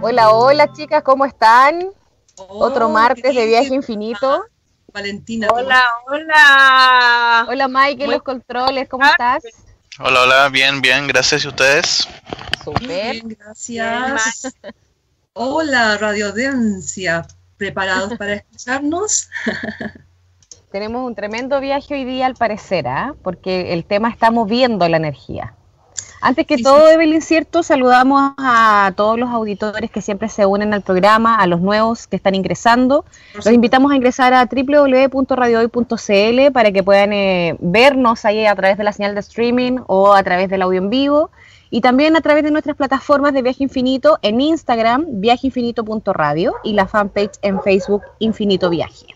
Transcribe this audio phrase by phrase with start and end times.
[0.00, 1.88] Hola, hola chicas, ¿cómo están?
[2.36, 4.44] Otro martes de viaje infinito.
[4.92, 5.48] Valentina.
[5.50, 7.46] Hola, hola.
[7.48, 9.42] Hola Mike, en los controles, ¿cómo estás?
[9.98, 11.44] Hola, hola, bien, bien, gracias.
[11.44, 12.08] ¿Y ustedes?
[12.62, 12.86] Súper.
[12.86, 14.54] Bien, gracias.
[15.32, 17.26] Hola, Radio Audiencia.
[17.56, 19.30] ¿Preparados para escucharnos?
[20.70, 23.14] Tenemos un tremendo viaje hoy día al parecer, ¿ah?
[23.22, 25.54] porque el tema está moviendo la energía.
[26.20, 27.62] Antes que Sí, todo, Evelyn, ¿cierto?
[27.62, 32.16] Saludamos a todos los auditores que siempre se unen al programa, a los nuevos que
[32.16, 33.04] están ingresando.
[33.34, 38.84] Los invitamos a ingresar a www.radiohoy.cl para que puedan eh, vernos ahí a través de
[38.84, 41.30] la señal de streaming o a través del audio en vivo.
[41.68, 46.86] Y también a través de nuestras plataformas de Viaje Infinito en Instagram, viajeinfinito.radio y la
[46.86, 49.15] fanpage en Facebook Infinito Viaje.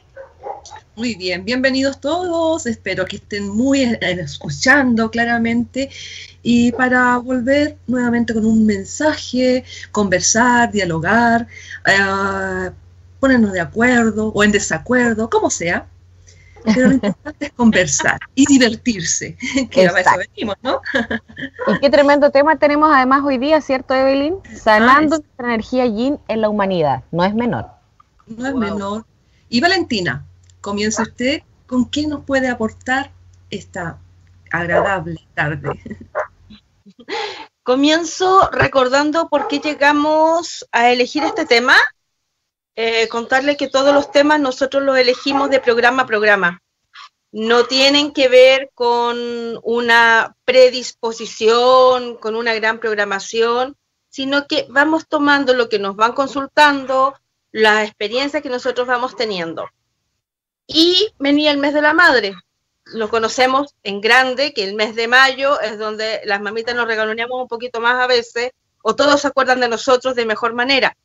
[0.96, 2.66] Muy bien, bienvenidos todos.
[2.66, 5.90] Espero que estén muy eh, escuchando claramente.
[6.42, 11.46] Y para volver nuevamente con un mensaje, conversar, dialogar,
[11.86, 12.70] eh,
[13.18, 15.86] ponernos de acuerdo o en desacuerdo, como sea.
[16.62, 19.34] Pero lo importante es conversar y divertirse,
[19.70, 20.82] que a eso venimos, ¿no?
[21.74, 24.34] Y qué tremendo tema tenemos además hoy día, ¿cierto, Evelyn?
[24.62, 27.02] Sanando Ah, es- nuestra energía yin en la humanidad.
[27.12, 27.66] No es menor.
[28.26, 28.60] No es Wow.
[28.60, 29.06] menor.
[29.48, 30.26] Y Valentina,
[30.60, 31.42] comienza usted.
[31.66, 33.12] ¿Con qué nos puede aportar
[33.50, 33.98] esta
[34.50, 35.80] agradable tarde?
[37.62, 41.76] Comienzo recordando por qué llegamos a elegir este tema.
[42.74, 46.62] Eh, contarle que todos los temas nosotros los elegimos de programa a programa.
[47.32, 49.16] No tienen que ver con
[49.62, 53.76] una predisposición, con una gran programación,
[54.08, 57.14] sino que vamos tomando lo que nos van consultando,
[57.52, 59.68] las experiencias que nosotros vamos teniendo.
[60.72, 62.34] Y venía el mes de la madre.
[62.84, 67.42] Lo conocemos en grande, que el mes de mayo es donde las mamitas nos regaloneamos
[67.42, 68.52] un poquito más a veces,
[68.82, 70.96] o todos se acuerdan de nosotros de mejor manera,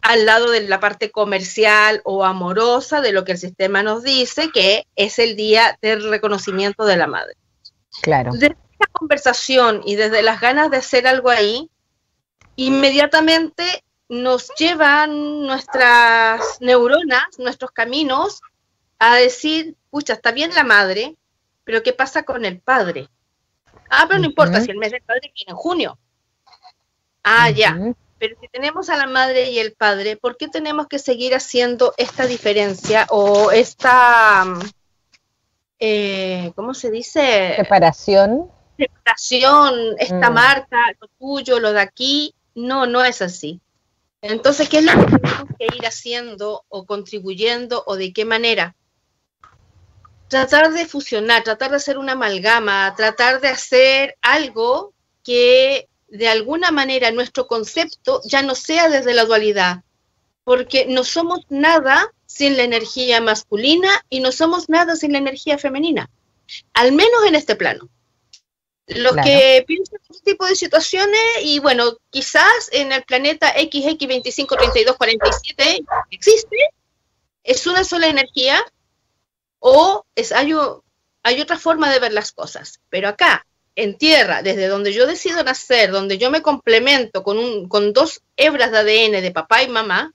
[0.00, 4.50] al lado de la parte comercial o amorosa de lo que el sistema nos dice,
[4.50, 7.34] que es el día del reconocimiento de la madre.
[8.02, 8.32] Claro.
[8.32, 11.70] Desde esta conversación y desde las ganas de hacer algo ahí,
[12.56, 18.40] inmediatamente nos llevan nuestras neuronas, nuestros caminos,
[19.04, 21.16] a decir, pucha, está bien la madre,
[21.64, 23.08] pero ¿qué pasa con el padre?
[23.90, 25.98] Ah, pero no importa si el mes del padre viene en junio.
[27.24, 27.76] Ah, ya.
[28.18, 31.92] Pero si tenemos a la madre y el padre, ¿por qué tenemos que seguir haciendo
[31.96, 34.44] esta diferencia o esta,
[35.78, 37.54] eh, ¿cómo se dice?
[37.56, 38.50] Separación.
[38.78, 40.34] separación, esta Mm.
[40.34, 42.34] marca, lo tuyo, lo de aquí.
[42.54, 43.60] No, no es así.
[44.22, 48.74] Entonces, ¿qué es lo que tenemos que ir haciendo o contribuyendo o de qué manera?
[50.32, 56.70] Tratar de fusionar, tratar de hacer una amalgama, tratar de hacer algo que de alguna
[56.70, 59.82] manera nuestro concepto ya no sea desde la dualidad,
[60.42, 65.58] porque no somos nada sin la energía masculina y no somos nada sin la energía
[65.58, 66.08] femenina,
[66.72, 67.90] al menos en este plano.
[68.86, 69.28] Los Claro.
[69.28, 76.56] que piensan en este tipo de situaciones, y bueno, quizás en el planeta XX253247 existe,
[77.44, 78.64] es una sola energía,
[79.62, 80.52] o es, hay,
[81.22, 82.80] hay otra forma de ver las cosas.
[82.90, 83.46] Pero acá,
[83.76, 88.22] en tierra, desde donde yo decido nacer, donde yo me complemento con, un, con dos
[88.36, 90.12] hebras de ADN de papá y mamá,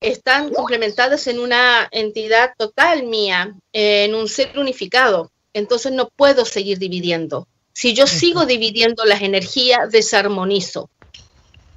[0.00, 5.32] están complementadas en una entidad total mía, en un ser unificado.
[5.54, 7.48] Entonces no puedo seguir dividiendo.
[7.72, 10.90] Si yo sigo dividiendo las energías, desarmonizo.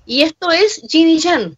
[0.05, 1.57] Y esto es yin y yang.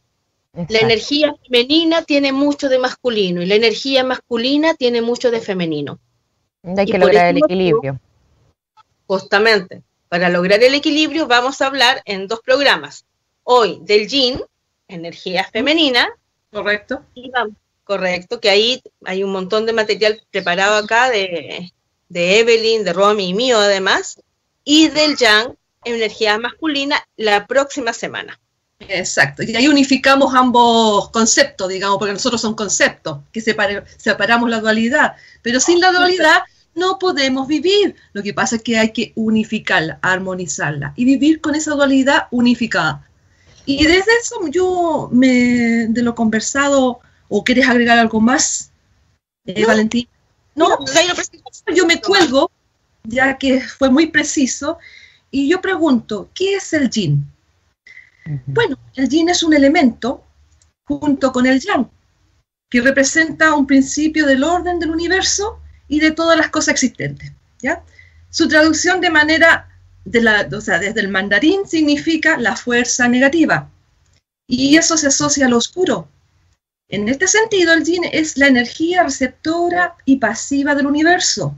[0.70, 6.00] La energía femenina tiene mucho de masculino y la energía masculina tiene mucho de femenino.
[6.78, 8.00] Hay que lograr el motivo- equilibrio.
[9.08, 13.06] Justamente, para lograr el equilibrio vamos a hablar en dos programas.
[13.44, 14.42] Hoy del yin,
[14.88, 16.08] energía femenina,
[16.52, 17.04] ¿Correcto?
[17.16, 21.74] y vamos- correcto, que ahí hay un montón de material preparado acá de,
[22.10, 24.22] de Evelyn, de Romy y mío además,
[24.64, 28.40] y del yang, energía masculina, la próxima semana.
[28.80, 29.44] Exacto.
[29.44, 35.16] Y ahí unificamos ambos conceptos, digamos, porque nosotros son conceptos, que separe- separamos la dualidad.
[35.42, 36.42] Pero sin la dualidad
[36.76, 37.96] no podemos vivir.
[38.14, 43.08] Lo que pasa es que hay que unificarla, armonizarla y vivir con esa dualidad unificada.
[43.66, 47.00] Y desde eso yo me, de lo conversado,
[47.30, 48.72] ¿o quieres agregar algo más,
[49.46, 49.68] eh, No.
[49.68, 50.08] Valentín?
[50.56, 50.68] No,
[51.74, 52.52] yo me cuelgo,
[53.04, 54.78] ya que fue muy preciso,
[55.32, 57.26] y yo pregunto, ¿qué es el yin?
[58.46, 60.24] Bueno, el yin es un elemento
[60.86, 61.90] junto con el yang,
[62.70, 67.32] que representa un principio del orden del universo y de todas las cosas existentes.
[67.60, 67.84] ¿ya?
[68.30, 69.70] Su traducción de manera,
[70.06, 73.70] de la, o sea, desde el mandarín significa la fuerza negativa,
[74.48, 76.10] y eso se asocia a lo oscuro.
[76.90, 81.58] En este sentido, el yin es la energía receptora y pasiva del universo,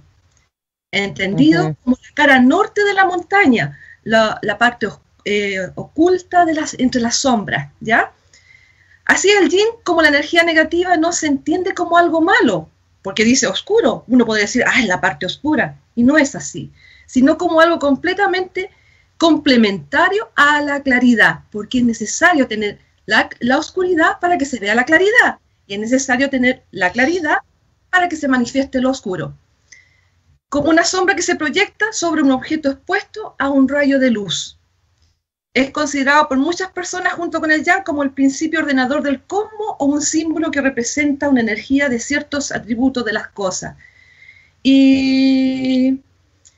[0.92, 4.88] entendido como la cara norte de la montaña, la, parte
[5.26, 6.46] eh, oculta
[6.78, 8.14] entre las sombras, ¿ya?
[9.06, 12.70] Así el yin, como la energía negativa, no se entiende como algo malo,
[13.02, 14.04] porque dice oscuro.
[14.08, 16.72] Uno podría decir, ah, es la parte oscura, y no es así,
[17.08, 18.70] sino como algo completamente
[19.18, 24.86] complementario a la claridad, porque es necesario tener la, oscuridad para que se vea la
[24.86, 27.38] claridad, y es necesario tener la claridad
[27.90, 29.36] para que se manifieste lo oscuro.
[30.50, 34.60] Como una sombra que se proyecta sobre un objeto expuesto a un rayo de luz
[35.56, 39.76] es considerado por muchas personas junto con el yang como el principio ordenador del cosmos
[39.80, 43.78] o un símbolo que representa una energía de ciertos atributos de las cosas.
[44.62, 46.02] Y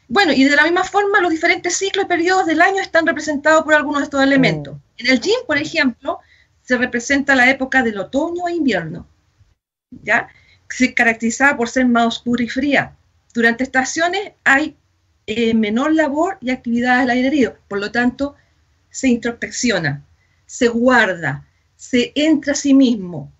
[0.07, 3.63] bueno, y de la misma forma los diferentes ciclos y periodos del año están representados
[3.63, 4.75] por algunos de estos elementos.
[4.75, 4.79] Mm.
[4.97, 6.19] En el yin, por ejemplo,
[6.63, 9.05] se representa la época del otoño e invierno,
[9.91, 10.27] ¿ya?
[10.69, 12.95] Se caracteriza por ser más oscura y fría.
[13.31, 14.75] Durante estaciones hay
[15.27, 18.35] eh, menor labor y actividades al aire libre, por lo tanto,
[18.97, 20.03] se introspecciona,
[20.47, 21.45] se guarda,
[21.75, 23.31] se entra a sí mismo.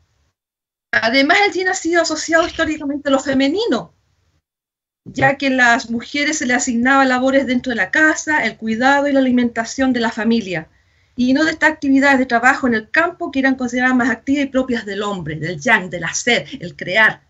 [0.92, 3.92] Además, el yin ha sido asociado históricamente a lo femenino,
[5.04, 9.08] ya que a las mujeres se le asignaba labores dentro de la casa, el cuidado
[9.08, 10.70] y la alimentación de la familia,
[11.16, 14.46] y no de estas actividades de trabajo en el campo que eran consideradas más activas
[14.46, 17.24] y propias del hombre, del yang, del hacer, el crear.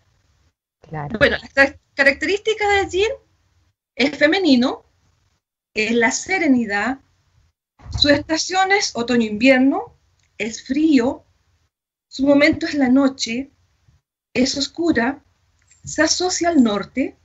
[1.18, 3.12] Bueno, las características del yin
[3.96, 4.84] es femenino,
[5.72, 6.98] es la serenidad,
[7.96, 9.94] su estación es otoño-invierno,
[10.36, 11.24] es frío,
[12.08, 13.50] su momento es la noche,
[14.34, 15.22] es oscura,
[15.84, 17.16] se asocia al norte,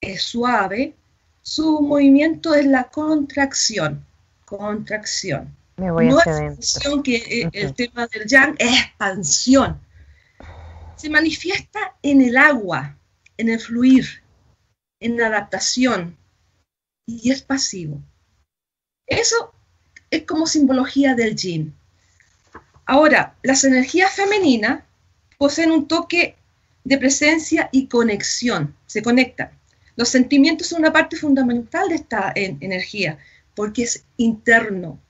[0.00, 0.94] es suave,
[1.42, 4.04] su movimiento es la contracción,
[4.44, 5.56] contracción.
[5.76, 9.80] Me voy no expansión, que eh, el tema del yang es expansión.
[10.96, 12.96] Se manifiesta en el agua,
[13.36, 14.22] en el fluir,
[15.00, 16.16] en la adaptación
[17.06, 18.00] y es pasivo.
[19.06, 19.52] Eso
[20.10, 21.74] es como simbología del yin.
[22.84, 24.84] Ahora, las energías femeninas
[25.38, 26.36] poseen un toque
[26.84, 29.50] de presencia y conexión, se conectan.
[29.96, 33.18] Los sentimientos son una parte fundamental de esta energía,
[33.54, 35.00] porque es interno.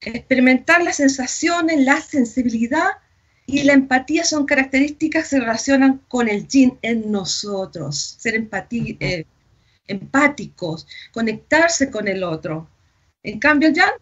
[0.00, 2.88] Experimentar las sensaciones, la sensibilidad
[3.46, 8.16] y la empatía son características que se relacionan con el yin en nosotros.
[8.18, 9.26] Ser eh,
[9.86, 12.68] empáticos, conectarse con el otro.
[13.22, 13.92] En cambio, el yang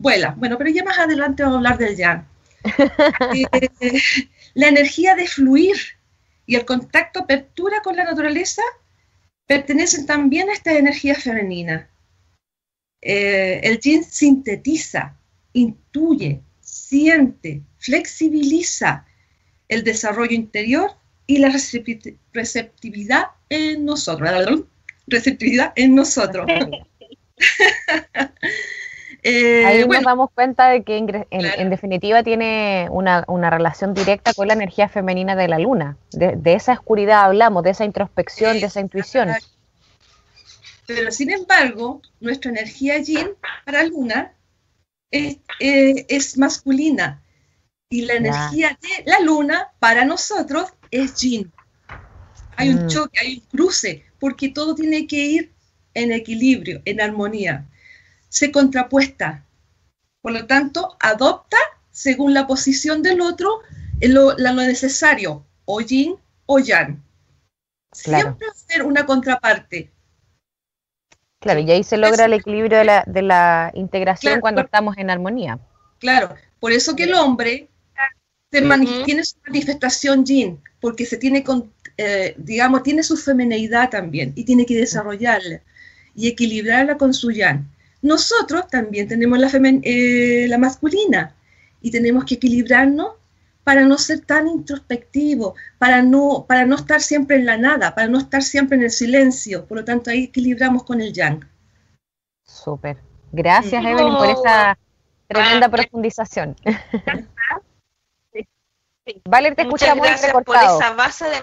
[0.00, 0.34] vuela.
[0.36, 2.26] Bueno, pero ya más adelante vamos a hablar del yang.
[3.80, 4.02] Eh,
[4.54, 5.76] la energía de fluir
[6.44, 8.62] y el contacto apertura con la naturaleza
[9.46, 11.88] pertenecen también a esta energía femenina.
[13.00, 15.16] Eh, el yin sintetiza,
[15.52, 19.06] intuye, siente, flexibiliza
[19.68, 20.90] el desarrollo interior
[21.26, 21.50] y la
[22.32, 24.64] receptividad en nosotros.
[25.06, 26.46] Receptividad en nosotros.
[29.22, 34.54] Eh, Ahí nos damos cuenta de que en, definitiva tiene una, relación directa con la
[34.54, 35.96] energía femenina de la luna.
[36.12, 39.28] De, esa oscuridad hablamos, de esa introspección, de esa intuición.
[40.86, 43.30] Pero sin embargo, nuestra energía yin
[43.64, 44.32] para luna
[45.10, 46.06] es, eh,
[46.36, 47.22] masculina
[47.90, 51.52] y la energía de la luna para nosotros es yin.
[52.56, 52.88] Hay un mm.
[52.88, 55.52] choque, hay un cruce, porque todo tiene que ir
[55.94, 57.66] en equilibrio, en armonía
[58.30, 59.44] se contrapuesta.
[60.22, 61.58] Por lo tanto, adopta
[61.90, 63.60] según la posición del otro
[64.00, 67.02] lo, lo necesario, o yin o yang.
[67.92, 69.90] Siempre hacer una contraparte.
[71.40, 75.10] Claro, y ahí se logra el equilibrio de la, de la integración cuando estamos en
[75.10, 75.58] armonía.
[75.98, 77.68] Claro, por eso que el hombre
[78.50, 84.44] tiene su manifestación yin, porque se tiene, con, eh, digamos, tiene su femineidad también y
[84.44, 85.62] tiene que desarrollarla
[86.14, 87.66] y equilibrarla con su yang.
[88.02, 89.50] Nosotros también tenemos la,
[89.82, 91.34] eh, la masculina
[91.80, 93.12] y tenemos que equilibrarnos
[93.64, 98.08] para no ser tan introspectivo, para no, para no estar siempre en la nada, para
[98.08, 99.66] no estar siempre en el silencio.
[99.66, 101.46] Por lo tanto, ahí equilibramos con el yang.
[102.42, 102.98] Súper.
[103.32, 104.76] Gracias, Evelyn, por esa
[105.28, 106.56] tremenda profundización.
[109.24, 111.42] Vale, te escuchamos gracias por esa base de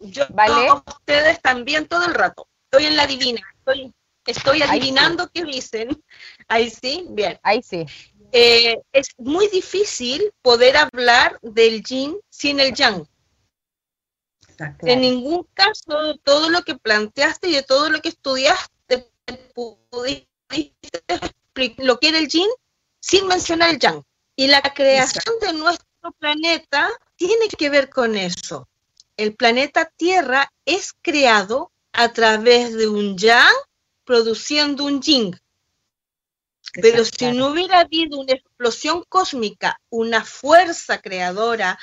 [0.00, 0.70] yo vale.
[0.86, 3.94] ustedes también todo el rato estoy en la divina, estoy,
[4.26, 6.02] estoy adivinando qué dicen.
[6.48, 7.38] Ahí sí, bien.
[7.42, 7.86] Ahí sí.
[8.32, 13.06] Eh, es muy difícil poder hablar del yin sin el yang.
[14.82, 19.08] En ningún caso, todo lo que planteaste y de todo lo que estudiaste,
[21.78, 22.48] lo que era el yin
[23.00, 24.02] sin mencionar el yang.
[24.36, 28.68] Y la creación de nuestro planeta tiene que ver con eso.
[29.16, 33.54] El planeta Tierra es creado a través de un yang
[34.04, 35.38] produciendo un yin.
[36.74, 41.78] Pero si no hubiera habido una explosión cósmica, una fuerza creadora,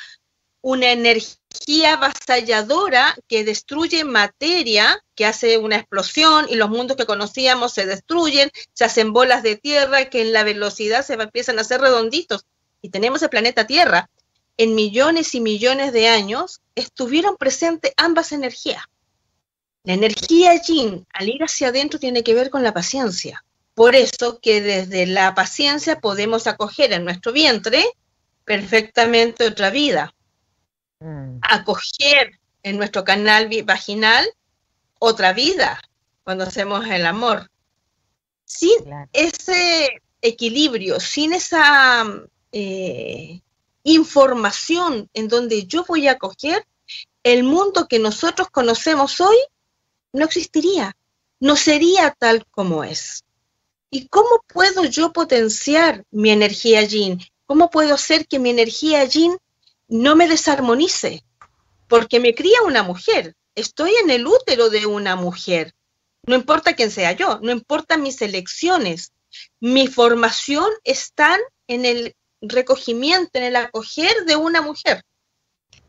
[0.61, 7.73] una energía avasalladora que destruye materia, que hace una explosión y los mundos que conocíamos
[7.73, 11.81] se destruyen, se hacen bolas de tierra que en la velocidad se empiezan a hacer
[11.81, 12.45] redonditos.
[12.81, 14.09] Y tenemos el planeta Tierra.
[14.57, 18.83] En millones y millones de años estuvieron presentes ambas energías.
[19.85, 23.43] La energía yin al ir hacia adentro tiene que ver con la paciencia.
[23.75, 27.85] Por eso que desde la paciencia podemos acoger en nuestro vientre
[28.45, 30.15] perfectamente otra vida.
[30.99, 31.37] Mm.
[31.41, 34.25] Acoger en nuestro canal vaginal
[34.97, 35.79] otra vida
[36.23, 37.51] cuando hacemos el amor.
[38.43, 38.77] Sin
[39.13, 42.05] ese equilibrio, sin esa
[42.51, 43.39] eh,
[43.83, 46.65] información en donde yo voy a acoger,
[47.21, 49.35] el mundo que nosotros conocemos hoy
[50.15, 50.95] no existiría,
[51.39, 53.23] no sería tal como es.
[53.89, 57.21] ¿Y cómo puedo yo potenciar mi energía yin?
[57.45, 59.37] ¿Cómo puedo hacer que mi energía yin
[59.87, 61.23] no me desarmonice?
[61.87, 65.73] Porque me cría una mujer, estoy en el útero de una mujer.
[66.23, 69.11] No importa quién sea yo, no importa mis elecciones.
[69.59, 75.03] Mi formación está en el recogimiento, en el acoger de una mujer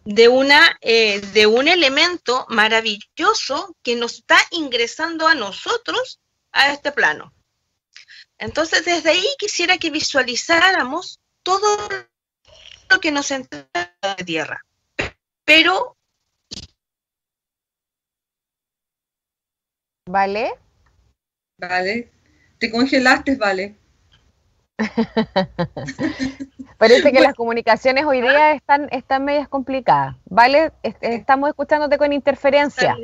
[0.06, 6.20] de, una, eh, de un elemento maravilloso que nos está ingresando a nosotros
[6.52, 7.34] a este plano.
[8.38, 11.76] Entonces, desde ahí quisiera que visualizáramos todo
[12.88, 13.68] lo que nos entra
[14.16, 14.64] de tierra.
[15.44, 15.96] Pero...
[20.08, 20.54] ¿Vale?
[21.58, 22.12] Vale.
[22.58, 23.76] Te congelaste, vale.
[26.78, 30.16] Parece que las comunicaciones hoy día están, están medias complicadas.
[30.26, 30.73] ¿Vale?
[30.83, 32.97] Estamos escuchándote con interferencia.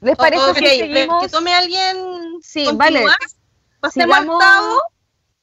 [0.00, 1.24] ¿Les parece que seguimos?
[1.24, 2.40] Que tome alguien.
[2.42, 3.04] Sí, vale.
[3.90, 4.42] Sigamos...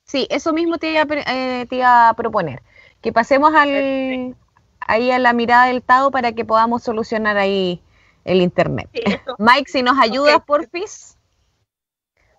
[0.05, 2.63] Sí, eso mismo te iba, eh, te iba, a proponer.
[3.01, 4.35] Que pasemos al,
[4.79, 7.81] ahí a la mirada del Tado para que podamos solucionar ahí
[8.23, 8.89] el internet.
[9.37, 11.16] Mike, si nos ayudas, porfis.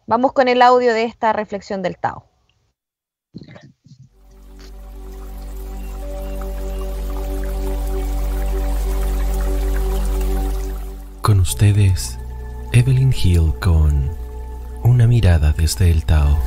[0.08, 2.24] Vamos con el audio de esta reflexión del Tao.
[11.20, 12.18] Con ustedes,
[12.72, 14.10] Evelyn Hill con
[14.82, 16.38] Una mirada desde el Tao.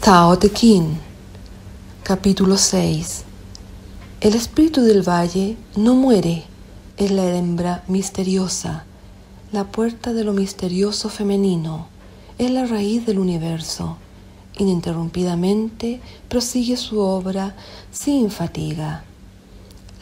[0.00, 0.96] Tao Te Ching,
[2.02, 3.26] capítulo 6
[4.22, 6.44] el espíritu del valle no muere,
[6.96, 8.84] es la hembra misteriosa,
[9.50, 11.88] la puerta de lo misterioso femenino,
[12.38, 13.96] es la raíz del universo.
[14.58, 17.56] Ininterrumpidamente prosigue su obra
[17.90, 19.02] sin fatiga.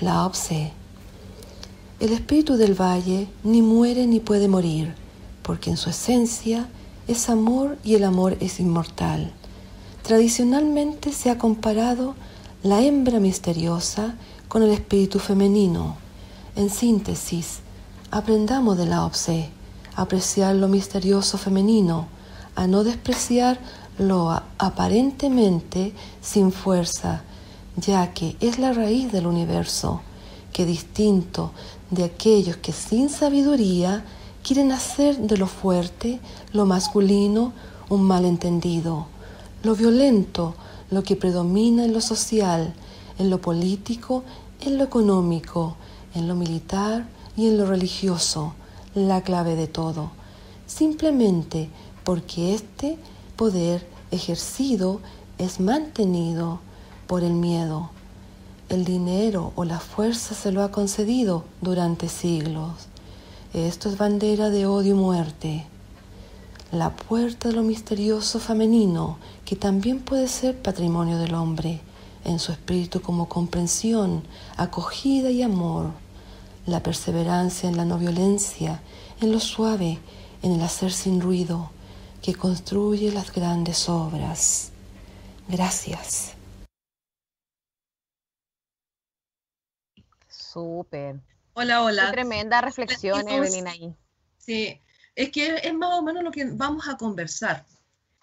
[0.03, 0.73] La obse.
[1.99, 4.93] El espíritu del valle ni muere ni puede morir,
[5.43, 6.69] porque en su esencia
[7.09, 9.33] es amor y el amor es inmortal.
[10.03, 12.17] Tradicionalmente se ha comparado
[12.63, 14.17] la hembra misteriosa
[14.49, 15.97] con el espíritu femenino.
[16.57, 17.61] En síntesis,
[18.11, 19.49] aprendamos de la OPSE,
[19.97, 22.09] apreciar lo misterioso femenino,
[22.57, 23.59] a no despreciar
[23.99, 27.23] lo aparentemente sin fuerza,
[27.77, 30.03] ya que es la raíz del universo,
[30.53, 31.53] que distinto
[31.91, 34.05] de aquellos que sin sabiduría
[34.43, 36.21] quieren hacer de lo fuerte,
[36.53, 37.55] lo masculino,
[37.89, 39.07] un malentendido,
[39.63, 40.55] lo violento,
[40.91, 42.75] lo que predomina en lo social,
[43.19, 44.25] en lo político,
[44.61, 45.77] en lo económico,
[46.15, 47.07] en lo militar
[47.37, 48.55] y en lo religioso,
[48.95, 50.11] la clave de todo,
[50.67, 51.69] simplemente
[52.05, 52.99] porque este
[53.37, 55.01] poder ejercido
[55.39, 56.61] es mantenido
[57.07, 57.91] por el miedo.
[58.69, 62.73] El dinero o la fuerza se lo ha concedido durante siglos.
[63.53, 65.67] Esto es bandera de odio y muerte
[66.73, 71.81] la puerta de lo misterioso femenino, que también puede ser patrimonio del hombre,
[72.25, 74.23] en su espíritu como comprensión,
[74.57, 75.91] acogida y amor,
[76.67, 78.81] la perseverancia en la no violencia,
[79.21, 79.99] en lo suave,
[80.43, 81.71] en el hacer sin ruido,
[82.23, 84.71] que construye las grandes obras.
[85.49, 86.35] Gracias.
[90.29, 91.21] Súper.
[91.55, 92.11] Hola, hola.
[92.13, 93.95] tremenda reflexión, Evelyn, ahí.
[94.39, 94.81] Sí,
[95.21, 97.67] es que es más o menos lo que vamos a conversar.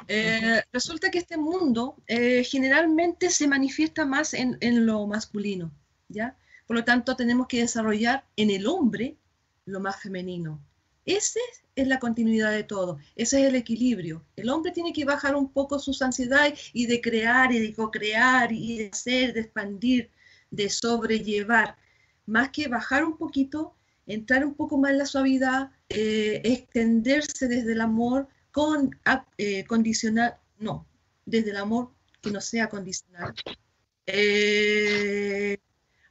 [0.08, 5.72] Eh, resulta que este mundo eh, generalmente se manifiesta más en, lo masculino,
[6.08, 6.36] ¿ya?
[6.66, 9.16] Por lo tanto, tenemos que desarrollar en el hombre
[9.66, 10.60] lo más femenino.
[11.06, 11.40] Esa
[11.76, 14.26] es la continuidad de todo, ese es el equilibrio.
[14.36, 18.52] El hombre tiene que bajar un poco sus ansiedades y de crear y de co-crear
[18.52, 20.10] y de hacer, de expandir,
[20.50, 21.78] de sobrellevar,
[22.26, 23.76] más que bajar un poquito,
[24.08, 29.00] entrar un poco más en la suavidad, eh, extenderse desde el amor con
[29.38, 30.88] eh, condicionar, no,
[31.26, 31.92] desde el amor
[32.22, 33.34] que no sea condicional.
[34.06, 35.58] Eh,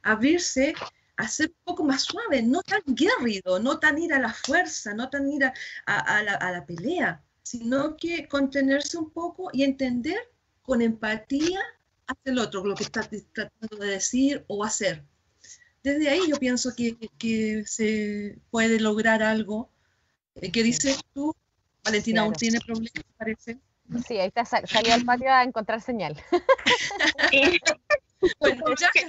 [0.03, 0.73] abrirse
[1.17, 4.93] a ser un poco más suave, no tan guerrido, no tan ir a la fuerza,
[4.93, 5.43] no tan ir
[5.85, 10.19] a, la, pelea, sino que contenerse un poco y entender
[10.61, 11.59] con empatía
[12.07, 13.01] hacia el otro, lo que está
[13.33, 15.03] tratando de decir o hacer.
[15.87, 19.69] Desde ahí yo pienso que, se puede lograr algo.
[20.35, 21.33] Eh, ¿Qué dices tú?
[21.81, 23.57] Valentina aún tiene problemas, parece.
[24.05, 26.21] Sí, ahí está, salió al patio a encontrar señal.
[28.39, 29.05] bueno, ya que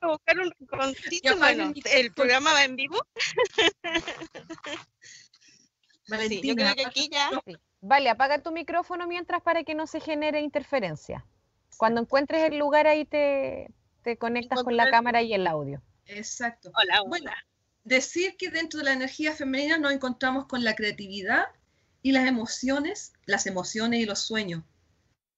[0.00, 1.36] no buscar un rinconcito.
[1.36, 2.96] Bueno, el programa va en vivo.
[6.08, 7.30] Valentina, sí, yo creo que aquí ya.
[7.82, 11.26] Vale, apaga tu micrófono mientras para que no se genere interferencia.
[11.76, 13.68] Cuando encuentres el lugar ahí te,
[14.04, 15.82] te conectas con la cámara y el audio.
[16.06, 16.70] Exacto.
[16.74, 17.08] Hola, hola.
[17.08, 17.30] Bueno,
[17.82, 21.46] decir que dentro de la energía femenina nos encontramos con la creatividad
[22.02, 24.62] y las emociones, las emociones y los sueños,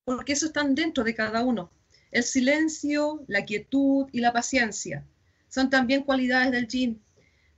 [0.05, 1.71] porque eso están dentro de cada uno.
[2.11, 5.07] El silencio, la quietud y la paciencia
[5.49, 7.01] son también cualidades del yin.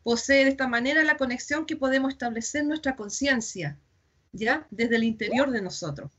[0.03, 3.79] Posee de esta manera la conexión que podemos establecer nuestra conciencia,
[4.33, 6.12] ya desde el interior de nosotros.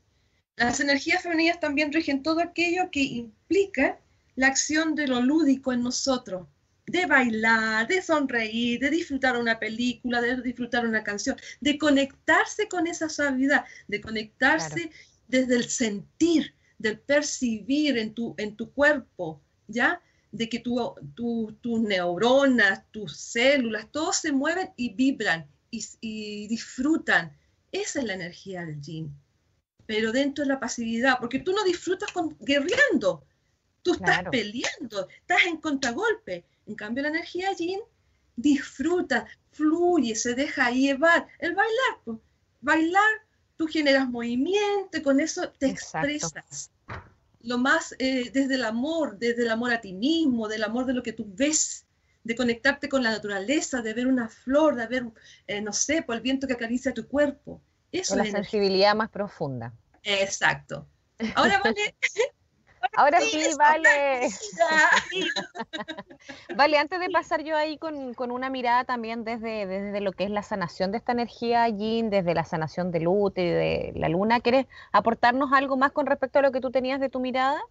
[0.56, 3.98] Las energías femeninas también rigen todo aquello que implica
[4.40, 6.48] la acción de lo lúdico en nosotros,
[6.86, 12.86] de bailar, de sonreír, de disfrutar una película, de disfrutar una canción, de conectarse con
[12.86, 14.90] esa suavidad, de conectarse
[15.28, 20.00] desde el sentir, del percibir en tu, en tu cuerpo, ¿ya?
[20.32, 20.96] De que tu,
[21.60, 27.36] tus neuronas, tus células, todos se mueven y vibran y, disfrutan.
[27.72, 29.14] Esa es la energía del yin.
[29.84, 33.26] Pero dentro de la pasividad, porque tú no disfrutas con, guerreando,
[33.82, 36.44] tú estás peleando, estás en contragolpe.
[36.66, 37.80] En cambio, la energía yin
[38.36, 41.26] disfruta, fluye, se deja llevar.
[41.38, 42.18] El bailar, pues,
[42.60, 43.10] bailar
[43.56, 46.70] tú generas movimiento y con eso te expresas.
[47.42, 50.94] Lo más eh, desde el amor, desde el amor a ti mismo, del amor de
[50.94, 51.84] lo que tú ves,
[52.24, 55.04] de conectarte con la naturaleza, de ver una flor, de ver,
[55.46, 57.60] eh, no sé, por el viento que acaricia tu cuerpo.
[57.92, 59.74] Eso con la sensibilidad más profunda.
[60.02, 60.86] Exacto.
[61.34, 61.94] Ahora vale,
[62.92, 64.28] Ahora sí, vale.
[66.56, 70.30] vale, antes de pasar yo ahí con, una mirada también desde, desde, lo que es
[70.30, 74.40] la sanación de esta energía yin, desde la sanación del útero y de la luna,
[74.40, 77.62] ¿quieres aportarnos algo más con respecto a lo que tú tenías de tu mirada?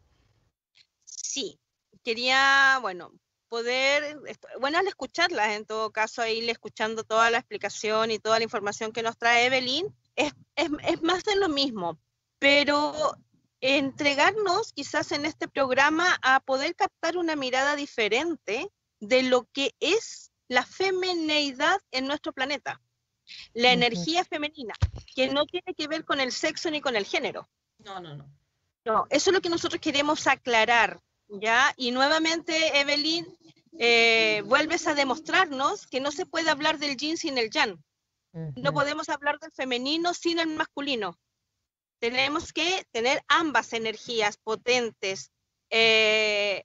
[1.03, 1.60] Sí,
[2.03, 3.12] quería, bueno,
[3.49, 4.19] poder,
[4.60, 8.93] bueno, al escucharla, en todo caso, ahí escuchando toda la explicación y toda la información
[8.93, 11.99] que nos trae Evelyn, es, es, es más de lo mismo,
[12.39, 13.17] pero
[13.61, 18.69] entregarnos quizás en este programa a poder captar una mirada diferente
[18.99, 22.81] de lo que es la femineidad en nuestro planeta,
[23.53, 24.73] la energía femenina,
[25.15, 27.49] que no tiene que ver con el sexo ni con el género.
[27.79, 28.29] No, no, no.
[28.85, 31.73] No, eso es lo que nosotros queremos aclarar, ¿ya?
[31.77, 33.27] Y nuevamente, Evelyn,
[33.77, 37.77] eh, vuelves a demostrarnos que no se puede hablar del yin sin el yang.
[38.31, 41.17] No podemos hablar del femenino sin el masculino
[41.99, 45.31] tenemos que tener ambas energías potentes
[45.69, 46.63] eh,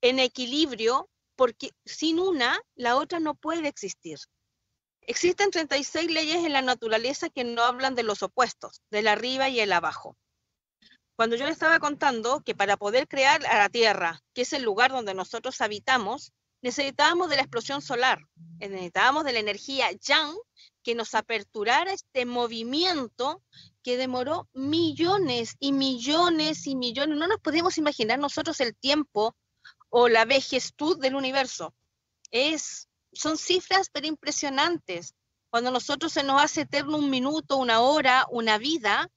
[0.00, 4.18] en equilibrio, porque sin una, la otra no puede existir.
[5.02, 9.60] Existen 36 leyes en la naturaleza que no hablan de los opuestos, del arriba y
[9.60, 10.16] el abajo.
[11.16, 14.62] Cuando yo le estaba contando que para poder crear a la Tierra, que es el
[14.62, 18.20] lugar donde nosotros habitamos, necesitábamos de la explosión solar,
[18.58, 20.34] necesitábamos de la energía yang
[20.82, 23.42] que nos aperturara este movimiento
[23.82, 27.16] que demoró millones y millones y millones.
[27.16, 29.34] No nos podemos imaginar nosotros el tiempo
[29.88, 31.74] o la vejestud del universo.
[32.30, 35.14] Es, son cifras pero impresionantes.
[35.50, 39.10] Cuando nosotros se nos hace eterno un minuto, una hora, una vida,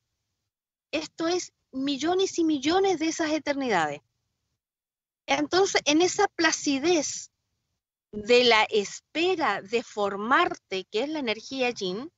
[0.92, 4.02] esto es millones y millones de esas eternidades.
[5.26, 7.32] Entonces, en esa placidez
[8.12, 12.12] de la espera de formarte, que es la energía yin,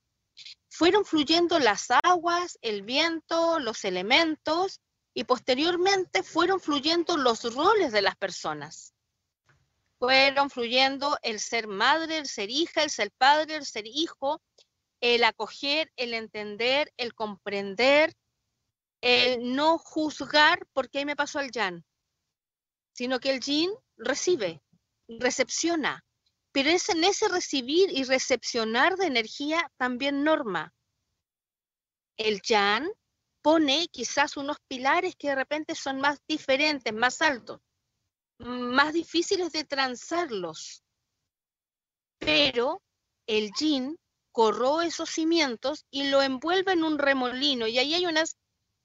[0.75, 4.81] fueron fluyendo las aguas, el viento, los elementos
[5.13, 8.93] y posteriormente fueron fluyendo los roles de las personas.
[9.99, 14.41] Fueron fluyendo el ser madre, el ser hija, el ser padre, el ser hijo,
[14.99, 18.13] el acoger, el entender, el comprender,
[18.99, 21.85] el no juzgar porque ahí me pasó el yan,
[22.91, 24.61] sino que el yin recibe,
[25.07, 26.04] recepciona,
[26.55, 30.73] pero es en ese recibir y recepcionar de energía también norma.
[32.15, 32.89] El Yan
[33.41, 37.59] pone quizás unos pilares que de repente son más diferentes, más altos,
[38.39, 40.81] más difíciles de transarlos.
[42.19, 42.81] Pero
[43.27, 43.99] el Yin
[44.31, 47.67] corró esos cimientos y lo envuelve en un remolino.
[47.67, 48.37] Y ahí hay unas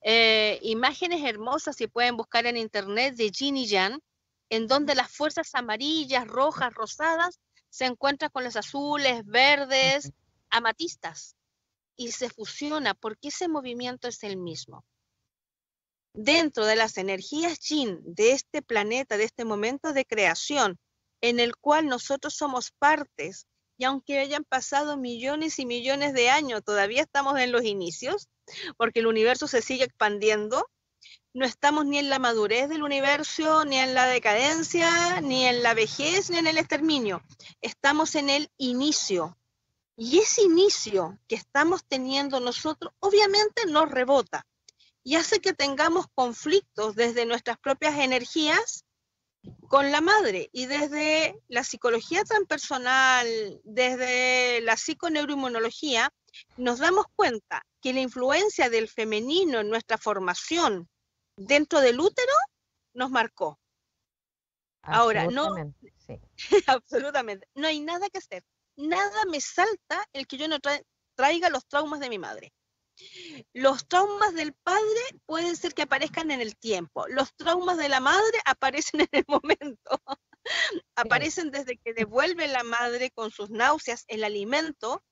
[0.02, 4.00] eh, imágenes hermosas, si pueden buscar en internet, de Yin y Yang,
[4.48, 7.38] en donde las fuerzas amarillas, rojas, rosadas
[7.70, 10.12] se encuentran con las azules, verdes,
[10.50, 11.36] amatistas
[11.96, 14.84] y se fusiona porque ese movimiento es el mismo.
[16.12, 20.78] Dentro de las energías yin de este planeta, de este momento de creación,
[21.20, 26.62] en el cual nosotros somos partes, y aunque hayan pasado millones y millones de años,
[26.64, 28.28] todavía estamos en los inicios,
[28.76, 30.68] porque el universo se sigue expandiendo,
[31.32, 35.74] no estamos ni en la madurez del universo, ni en la decadencia, ni en la
[35.74, 37.22] vejez, ni en el exterminio.
[37.60, 39.36] Estamos en el inicio.
[39.96, 44.46] Y ese inicio que estamos teniendo nosotros obviamente nos rebota
[45.04, 48.84] y hace que tengamos conflictos desde nuestras propias energías
[49.68, 56.12] con la madre y desde la psicología transpersonal, desde la psiconeuroinmunología,
[56.56, 60.88] nos damos cuenta que la influencia del femenino en nuestra formación
[61.46, 62.32] dentro del útero
[62.94, 63.58] nos marcó.
[64.82, 65.54] Ahora, no,
[66.06, 66.20] sí.
[66.66, 68.44] absolutamente, no hay nada que hacer
[68.80, 70.58] nada me salta el que yo no
[71.14, 72.52] traiga los traumas de mi madre.
[73.54, 77.06] Los traumas del padre pueden ser que aparezcan en el tiempo.
[77.08, 80.02] Los traumas de la madre aparecen en el momento.
[80.96, 85.02] aparecen desde que devuelve la madre con sus náuseas el alimento,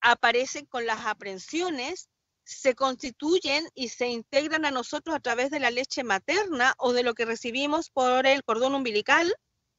[0.00, 2.08] aparecen con las aprensiones,
[2.50, 7.04] se constituyen y se integran a nosotros a través de la leche materna o de
[7.04, 9.34] lo que recibimos por el cordón umbilical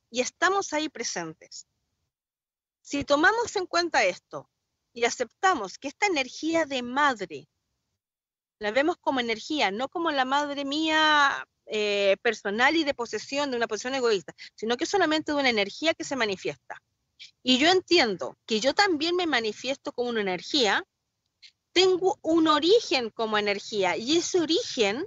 [0.10, 1.67] y estamos ahí presentes.
[2.81, 4.49] Si tomamos en cuenta esto
[4.93, 7.49] y aceptamos que esta energía de madre
[8.60, 13.57] la vemos como energía, no como la madre mía eh, personal y de posesión, de
[13.57, 16.81] una posición egoísta, sino que solamente de una energía que se manifiesta.
[17.43, 20.86] Y yo entiendo que yo también me manifiesto como una energía,
[21.73, 25.05] tengo un origen como energía y ese origen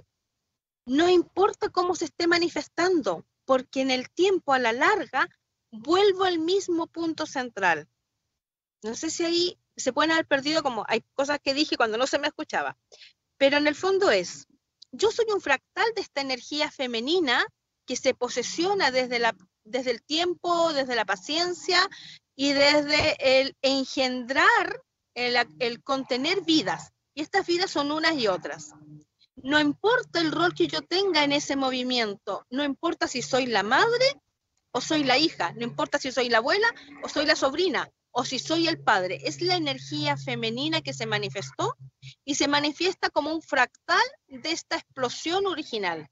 [0.85, 5.29] no importa cómo se esté manifestando, porque en el tiempo a la larga
[5.71, 7.87] vuelvo al mismo punto central.
[8.83, 12.07] No sé si ahí se pueden haber perdido como hay cosas que dije cuando no
[12.07, 12.77] se me escuchaba,
[13.37, 14.47] pero en el fondo es,
[14.91, 17.45] yo soy un fractal de esta energía femenina
[17.85, 21.87] que se posesiona desde, la, desde el tiempo, desde la paciencia
[22.35, 24.81] y desde el engendrar,
[25.15, 26.91] el, contener vidas.
[27.13, 28.73] Y estas vidas son unas y otras.
[29.35, 33.63] No importa el rol que yo tenga en ese movimiento, no importa si soy la
[33.63, 34.21] madre
[34.71, 36.67] o soy la hija, no importa si soy la abuela
[37.03, 41.05] o soy la sobrina o si soy el padre, es la energía femenina que se
[41.05, 41.75] manifestó
[42.23, 46.09] y se manifiesta como un fractal de esta explosión original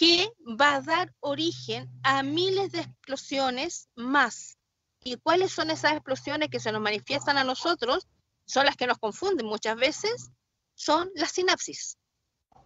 [0.00, 4.58] que va a dar origen a miles de explosiones más.
[5.02, 8.06] ¿Y cuáles son esas explosiones que se nos manifiestan a nosotros?
[8.44, 10.30] Son las que nos confunden muchas veces,
[10.74, 11.98] son las sinapsis.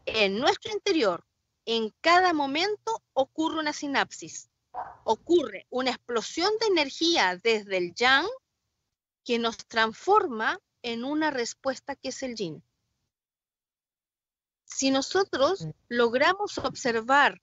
[0.06, 1.24] En nuestro interior,
[1.64, 4.50] en cada momento ocurre una sinapsis,
[5.04, 8.26] ocurre una explosión de energía desde el yang
[9.24, 12.62] que nos transforma en una respuesta que es el yin.
[14.64, 17.40] Si nosotros logramos observar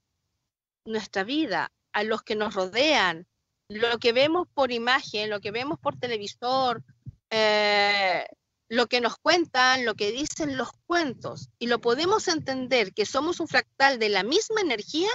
[0.85, 3.27] nuestra vida, a los que nos rodean,
[3.71, 6.83] lo que vemos por imagen, lo que vemos por televisor,
[7.29, 8.25] eh,
[8.67, 13.39] lo que nos cuentan, lo que dicen los cuentos, y lo podemos entender que somos
[13.39, 15.09] un fractal de la misma energía,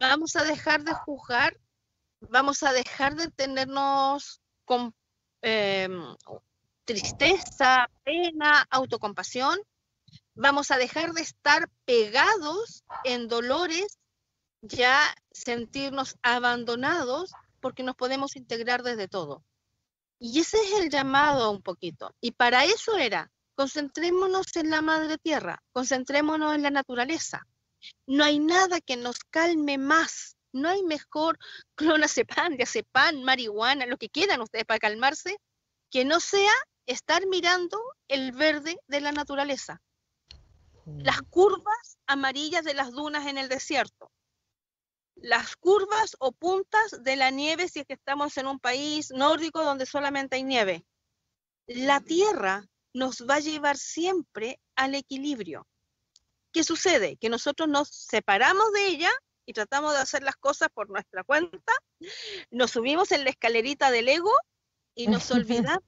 [0.00, 1.56] vamos a dejar de juzgar,
[2.20, 4.92] vamos a dejar de tenernos con
[5.42, 6.16] em,
[6.84, 9.58] tristeza, pena, autocompasión,
[10.34, 13.98] vamos a dejar de estar pegados en dolores,
[14.62, 17.32] ya sentirnos abandonados,
[17.64, 19.42] porque nos podemos integrar desde todo.
[20.18, 22.14] Y ese es el llamado un poquito.
[22.20, 27.40] Y para eso era, concentrémonos en la madre tierra, concentrémonos en la naturaleza.
[28.06, 30.36] No hay nada que nos calme más.
[30.52, 31.38] No hay mejor
[31.74, 35.38] clonazepam, diazepam, marihuana, lo que quieran ustedes para calmarse,
[35.90, 36.52] que no sea
[36.84, 39.80] estar mirando el verde de la naturaleza.
[40.84, 44.10] Las curvas amarillas de las dunas en el desierto,
[45.16, 49.62] las curvas o puntas de la nieve si es que estamos en un país nórdico
[49.62, 50.84] donde solamente hay nieve.
[51.66, 55.66] La Tierra nos va a llevar siempre al equilibrio.
[56.52, 57.16] ¿Qué sucede?
[57.16, 59.10] Que nosotros nos separamos de ella
[59.46, 61.72] y tratamos de hacer las cosas por nuestra cuenta,
[62.50, 64.32] nos subimos en la escalerita del ego
[64.94, 65.84] y nos olvidamos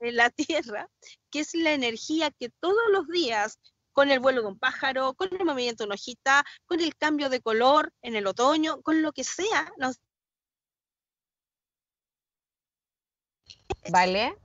[0.00, 0.88] de la tierra,
[1.30, 3.58] que es la energía que todos los días,
[3.96, 7.30] con el vuelo de un pájaro, con el movimiento de una hojita, con el cambio
[7.30, 9.98] de color en el otoño, con lo que sea, nos
[13.90, 14.36] ¿Vale?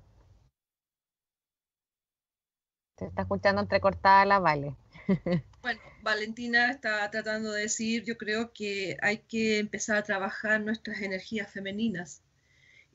[2.97, 4.77] Se está escuchando entrecortada la Vale.
[5.61, 11.01] Bueno, Valentina está tratando de decir, yo creo que hay que empezar a trabajar nuestras
[11.01, 12.23] energías femeninas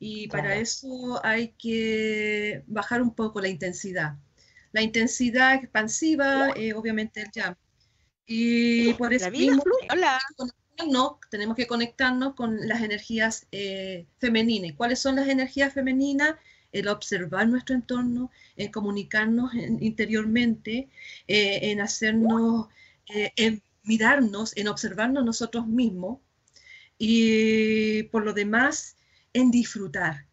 [0.01, 0.61] y para Claro.
[0.63, 4.17] eso hay que bajar un poco la intensidad.
[4.73, 7.55] La intensidad expansiva, eh, obviamente el jam.
[8.27, 9.63] Y por eso mismo.
[9.91, 10.19] Hola.
[10.37, 14.71] conectarnos, tenemos que conectarnos con las energías eh, femeninas.
[14.71, 16.35] ¿Y ¿Cuáles son las energías femeninas?
[16.73, 20.89] El observar nuestro entorno, en comunicarnos en- interiormente,
[21.29, 22.69] eh, en hacernos,
[23.15, 26.19] eh, en mirarnos, en observarnos nosotros mismos
[26.99, 28.97] y por lo demás,
[29.33, 30.27] en disfrutar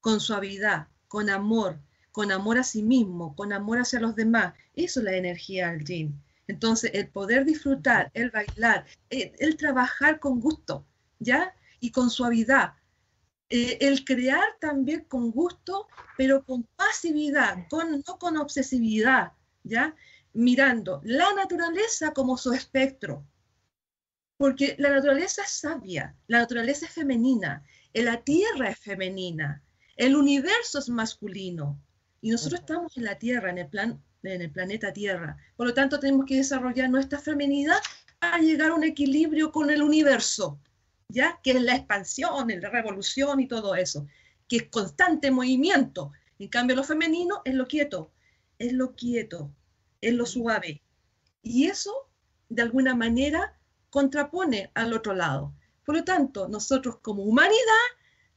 [0.00, 1.80] con suavidad, con amor,
[2.18, 4.52] con amor a sí mismo, con amor hacia los demás.
[4.74, 6.20] Eso es la energía del yin.
[6.48, 10.84] Entonces, el poder disfrutar, el bailar, el, el trabajar con gusto,
[11.20, 11.54] ¿ya?
[11.78, 12.72] Y con suavidad.
[13.50, 19.30] Eh, el crear también con gusto, pero con pasividad, con, no con obsesividad,
[19.62, 19.94] ¿ya?
[20.32, 23.24] Mirando la naturaleza como su espectro.
[24.36, 29.62] Porque la naturaleza es sabia, la naturaleza es femenina, eh, la tierra es femenina,
[29.94, 31.80] el universo es masculino.
[32.20, 35.36] Y nosotros estamos en la Tierra, en el, plan, en el planeta Tierra.
[35.56, 37.78] Por lo tanto, tenemos que desarrollar nuestra feminidad
[38.18, 40.58] para llegar a un equilibrio con el universo,
[41.08, 41.38] ¿ya?
[41.42, 44.06] Que es la expansión, la revolución y todo eso,
[44.48, 46.12] que es constante movimiento.
[46.38, 48.10] En cambio, lo femenino es lo quieto,
[48.58, 49.52] es lo quieto,
[50.00, 50.82] es lo suave.
[51.42, 52.08] Y eso,
[52.48, 53.56] de alguna manera,
[53.90, 55.54] contrapone al otro lado.
[55.84, 57.86] Por lo tanto, nosotros como humanidad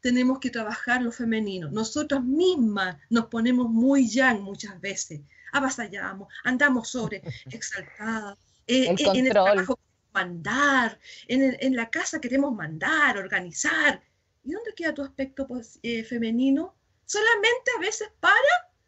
[0.01, 1.69] tenemos que trabajar lo femenino.
[1.71, 5.21] Nosotras mismas nos ponemos muy yang muchas veces.
[5.53, 8.37] Avasallamos, andamos sobre exaltadas.
[8.67, 9.79] eh, El eh, en el trabajo
[10.13, 14.01] mandar, en, el- en la casa queremos mandar, organizar.
[14.43, 16.75] ¿Y dónde queda tu aspecto pues, eh, femenino?
[17.05, 18.35] Solamente a veces para.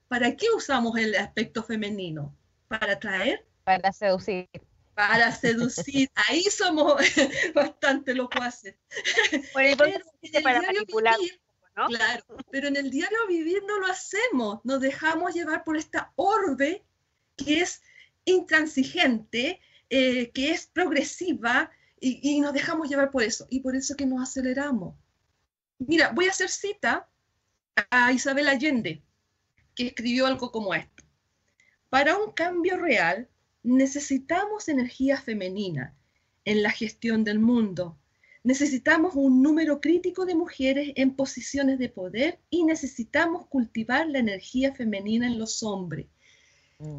[0.07, 2.35] ¿Para qué usamos el aspecto femenino?
[2.67, 4.47] Para atraer, Para seducir.
[4.93, 6.09] Para seducir.
[6.27, 6.95] Ahí somos
[7.55, 8.75] bastante locuaces.
[9.51, 11.41] Por el Pero en el para diario manipular, vivir,
[11.75, 11.87] ¿no?
[11.87, 16.83] Claro, pero en el diario vivir no lo hacemos, nos dejamos llevar por esta orbe
[17.35, 17.81] que es
[18.25, 23.95] intransigente, eh, que es progresiva y, y nos dejamos llevar por eso y por eso
[23.95, 24.95] que nos aceleramos.
[25.79, 27.09] Mira, voy a hacer cita
[27.89, 29.01] a Isabel Allende,
[29.75, 31.03] que escribió algo como esto.
[31.89, 33.27] Para un cambio real
[33.63, 35.95] necesitamos energía femenina
[36.45, 37.97] en la gestión del mundo,
[38.43, 44.75] Necesitamos un número crítico de mujeres en posiciones de poder y necesitamos cultivar la energía
[44.75, 46.07] femenina en los hombres.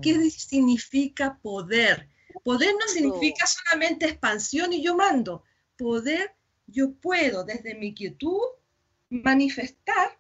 [0.01, 2.09] ¿Qué significa poder?
[2.43, 5.45] Poder no significa solamente expansión y yo mando.
[5.77, 6.35] Poder,
[6.67, 8.41] yo puedo desde mi quietud
[9.11, 10.19] manifestar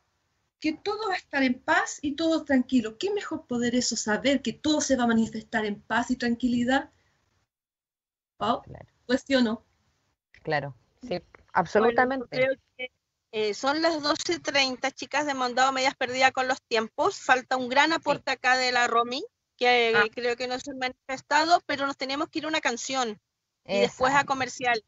[0.64, 2.96] que todo va a estar en paz y todo tranquilo.
[2.96, 6.90] ¿Qué mejor poder eso saber que todo se va a manifestar en paz y tranquilidad?
[8.38, 8.86] Pau, Claro.
[9.04, 9.62] cuestiono.
[10.42, 10.74] Claro,
[11.06, 11.20] sí,
[11.52, 12.26] absolutamente.
[12.30, 12.90] Bueno, creo que,
[13.32, 17.20] eh, son las 12.30, chicas, de mandado medias perdidas con los tiempos.
[17.20, 19.22] Falta un gran aporte acá de la Romy,
[19.58, 20.04] que Ah.
[20.14, 23.20] creo que no se ha manifestado, pero nos tenemos que ir a una canción
[23.66, 24.82] y después a comercial.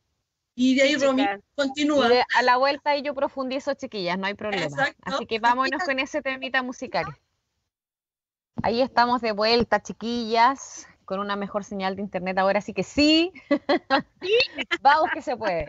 [0.58, 1.22] Y de ahí, Romy,
[1.54, 2.08] continúa.
[2.08, 4.64] De- a la vuelta ahí yo profundizo, chiquillas, no hay problema.
[4.64, 5.02] Exacto.
[5.04, 7.04] Así que vámonos con ese temita musical.
[8.62, 12.36] Ahí estamos de vuelta, chiquillas, con una mejor señal de internet.
[12.36, 13.32] Ahora sí que sí.
[14.82, 15.68] Vamos que se puede.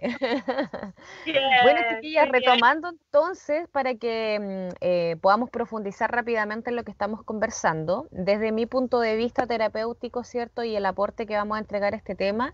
[1.64, 7.24] Bueno, chiquillas, retomando entonces para que mm, eh, podamos profundizar rápidamente en lo que estamos
[7.24, 10.64] conversando, desde mi punto de vista terapéutico, ¿cierto?
[10.64, 12.54] Y el aporte que vamos a entregar a este tema,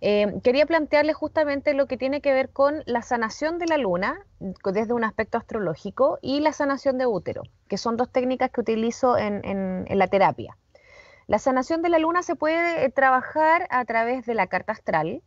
[0.00, 4.18] eh, quería plantearles justamente lo que tiene que ver con la sanación de la luna
[4.64, 9.16] desde un aspecto astrológico y la sanación de útero, que son dos técnicas que utilizo
[9.16, 10.56] en, en- en la terapia.
[11.32, 15.22] La sanación de la luna se puede eh, trabajar a través de la carta astral,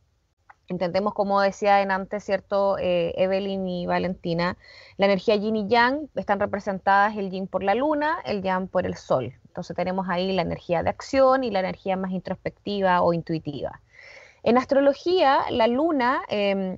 [0.67, 2.77] Entendemos, como decía en antes, ¿cierto?
[2.77, 4.55] Eh, Evelyn y Valentina,
[4.97, 8.85] la energía yin y yang están representadas el yin por la luna, el yang por
[8.85, 9.33] el sol.
[9.47, 13.81] Entonces tenemos ahí la energía de acción y la energía más introspectiva o intuitiva.
[14.43, 16.77] En astrología, la luna eh,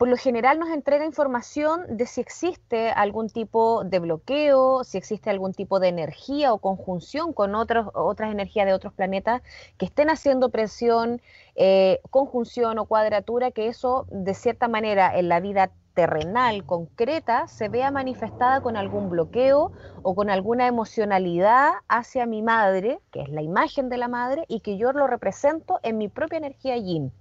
[0.00, 5.28] por lo general nos entrega información de si existe algún tipo de bloqueo, si existe
[5.28, 9.42] algún tipo de energía o conjunción con otros, otras energías de otros planetas
[9.76, 11.20] que estén haciendo presión,
[11.54, 17.68] eh, conjunción o cuadratura, que eso de cierta manera en la vida terrenal, concreta, se
[17.68, 23.42] vea manifestada con algún bloqueo o con alguna emocionalidad hacia mi madre, que es la
[23.42, 27.12] imagen de la madre, y que yo lo represento en mi propia energía yin.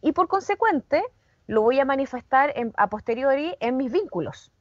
[0.00, 1.04] Y por consecuente,
[1.46, 4.52] lo voy a manifestar a posteriori en mis vínculos,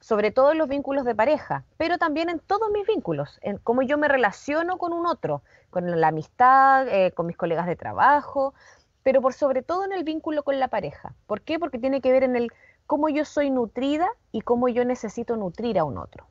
[0.00, 3.82] sobre todo en los vínculos de pareja, pero también en todos mis vínculos, en cómo
[3.82, 8.54] yo me relaciono con un otro, con la amistad, eh, con mis colegas de trabajo,
[9.02, 11.14] pero por sobre todo en el vínculo con la pareja.
[11.26, 11.58] ¿Por qué?
[11.58, 12.50] Porque tiene que ver en el
[12.86, 16.26] cómo yo soy nutrida y cómo yo necesito nutrir a un otro.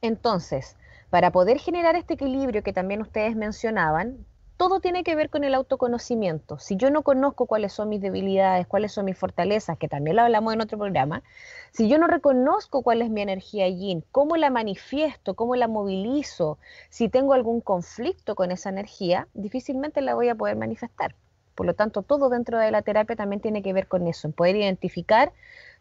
[0.00, 0.76] Entonces,
[1.10, 4.24] para poder generar este equilibrio que también ustedes mencionaban,
[4.60, 6.58] todo tiene que ver con el autoconocimiento.
[6.58, 10.22] Si yo no conozco cuáles son mis debilidades, cuáles son mis fortalezas, que también lo
[10.22, 11.22] hablamos en otro programa,
[11.70, 16.58] si yo no reconozco cuál es mi energía yin, cómo la manifiesto, cómo la movilizo,
[16.90, 21.14] si tengo algún conflicto con esa energía, difícilmente la voy a poder manifestar.
[21.54, 24.34] Por lo tanto, todo dentro de la terapia también tiene que ver con eso, en
[24.34, 25.32] poder identificar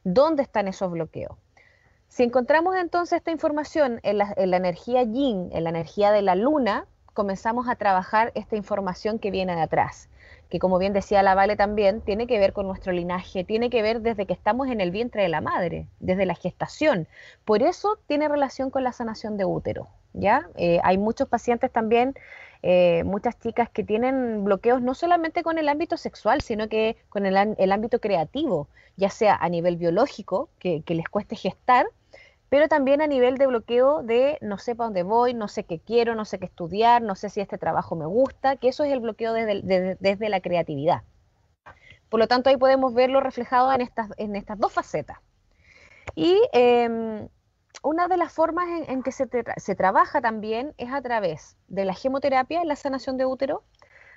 [0.06, 1.36] dónde están esos bloqueos.
[2.08, 6.22] Si encontramos entonces esta información en la, en la energía yin, en la energía de
[6.22, 6.88] la luna,
[7.20, 10.08] comenzamos a trabajar esta información que viene de atrás,
[10.50, 13.82] que como bien decía la Vale también, tiene que ver con nuestro linaje, tiene que
[13.82, 17.10] ver desde que estamos en el vientre de la madre, desde la gestación.
[17.44, 19.90] Por eso tiene relación con la sanación de útero.
[20.14, 20.48] ¿ya?
[20.56, 22.16] Eh, hay muchos pacientes también,
[22.64, 27.26] eh, muchas chicas que tienen bloqueos no solamente con el ámbito sexual, sino que con
[27.26, 31.86] el, ámbito creativo, ya sea a nivel biológico, que, que les cueste gestar,
[32.50, 35.80] pero también a nivel de bloqueo de no sé para dónde voy, no sé qué
[35.80, 38.92] quiero, no sé qué estudiar, no sé si este trabajo me gusta, que eso es
[38.92, 41.04] el bloqueo desde, desde, la creatividad.
[42.10, 45.20] Por lo tanto, ahí podemos verlo reflejado en estas, en estas dos facetas.
[46.16, 47.28] Y em,
[47.84, 51.94] una de las formas en, que se, se, trabaja también es a través de la
[51.94, 53.64] gemoterapia, la sanación de útero,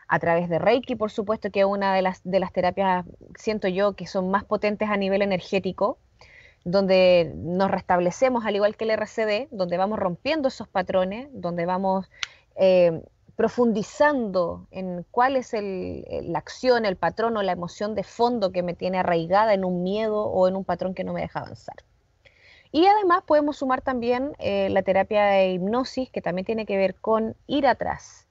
[0.09, 3.05] a través de Reiki, por supuesto, que es una de las, de las terapias,
[3.37, 5.99] siento yo, que son más potentes a nivel energético,
[6.64, 12.09] donde nos restablecemos al igual que el RCD, donde vamos rompiendo esos patrones, donde vamos
[12.57, 13.03] eh,
[13.37, 18.75] profundizando en cuál es la acción, el patrón o la emoción de fondo que me
[18.75, 21.77] tiene arraigada en un miedo o en un patrón que no me deja avanzar.
[22.72, 26.94] Y además podemos sumar también eh, la terapia de hipnosis, que también tiene que ver
[26.94, 28.27] con ir atrás,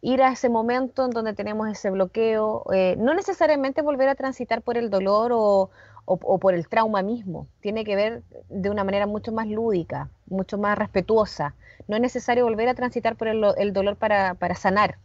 [0.00, 4.62] ir a ese momento en donde tenemos ese bloqueo, eh, no necesariamente volver a transitar
[4.62, 5.70] por el dolor o,
[6.06, 7.48] o, por el trauma mismo.
[7.60, 11.54] Tiene que ver de una manera mucho más lúdica, mucho más respetuosa.
[11.88, 14.98] No es necesario volver a transitar por el, dolor para, sanar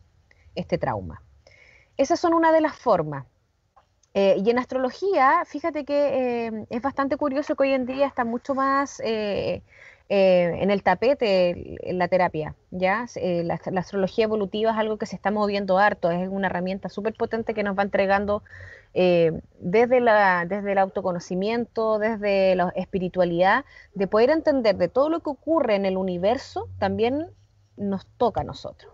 [0.55, 1.21] este trauma.
[1.97, 3.25] Esas son una de las formas.
[4.13, 8.25] Eh, y en astrología, fíjate que eh, es bastante curioso que hoy en día está
[8.25, 9.61] mucho más eh,
[10.11, 13.05] en el tapete la terapia, ¿ya?
[13.15, 17.13] La, la, astrología evolutiva es algo que se está moviendo harto, es una herramienta súper
[17.13, 18.41] potente que nos va entregando
[18.93, 25.19] eh, desde, la, desde el autoconocimiento, desde la espiritualidad, de poder entender de todo lo
[25.19, 27.27] que ocurre en el universo, también
[27.77, 28.91] nos toca a nosotros.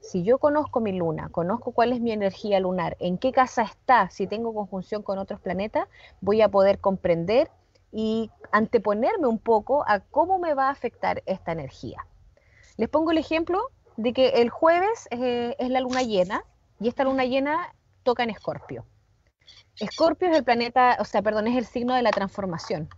[0.00, 4.10] Si yo conozco mi luna, conozco cuál es mi energía lunar, en qué casa está,
[4.10, 5.86] si tengo conjunción con otros planetas,
[6.20, 7.50] voy a poder comprender
[7.92, 12.06] y anteponerme un poco a cómo me va a afectar esta energía.
[12.76, 16.44] Les pongo el ejemplo de que el jueves eh, es la luna llena
[16.80, 18.84] y esta luna llena toca en Escorpio.
[19.78, 22.88] Escorpio es el planeta, o sea, perdón, es el signo de la transformación.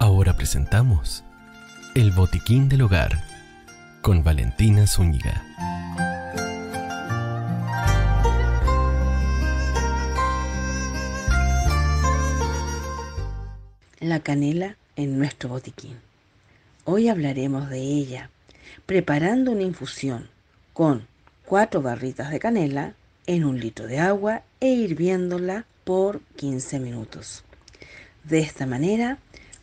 [0.00, 1.24] Ahora presentamos
[1.94, 3.22] el Botiquín del Hogar
[4.02, 5.44] con Valentina Zúñiga.
[14.00, 16.09] La canela en nuestro botiquín.
[16.84, 18.30] Hoy hablaremos de ella,
[18.86, 20.30] preparando una infusión
[20.72, 21.06] con
[21.44, 22.94] cuatro barritas de canela
[23.26, 27.44] en un litro de agua e hirviéndola por 15 minutos.
[28.24, 29.18] De esta manera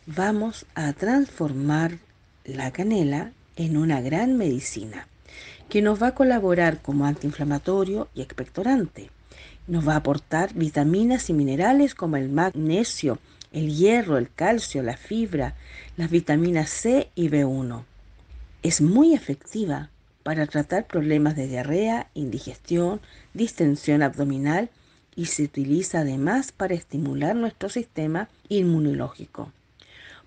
[0.06, 1.98] vamos a transformar
[2.46, 5.08] la canela en una gran medicina
[5.70, 9.10] que nos va a colaborar como antiinflamatorio y expectorante.
[9.66, 13.18] Nos va a aportar vitaminas y minerales como el magnesio,
[13.52, 15.56] el hierro, el calcio, la fibra,
[15.96, 17.84] las vitaminas C y B1.
[18.64, 19.90] Es muy efectiva
[20.24, 23.00] para tratar problemas de diarrea, indigestión,
[23.34, 24.70] distensión abdominal
[25.16, 29.52] y se utiliza además para estimular nuestro sistema inmunológico.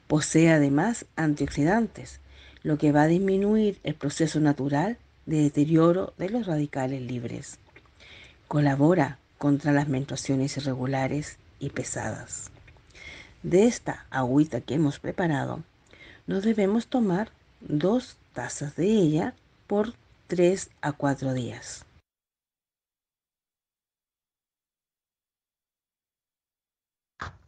[0.07, 2.21] Posee además antioxidantes,
[2.63, 7.59] lo que va a disminuir el proceso natural de deterioro de los radicales libres.
[8.49, 12.51] Colabora contra las menstruaciones irregulares y pesadas.
[13.43, 15.63] De esta agüita que hemos preparado,
[16.27, 19.35] nos debemos tomar dos tazas de ella
[19.67, 19.95] por
[20.27, 21.87] 3 a 4 días.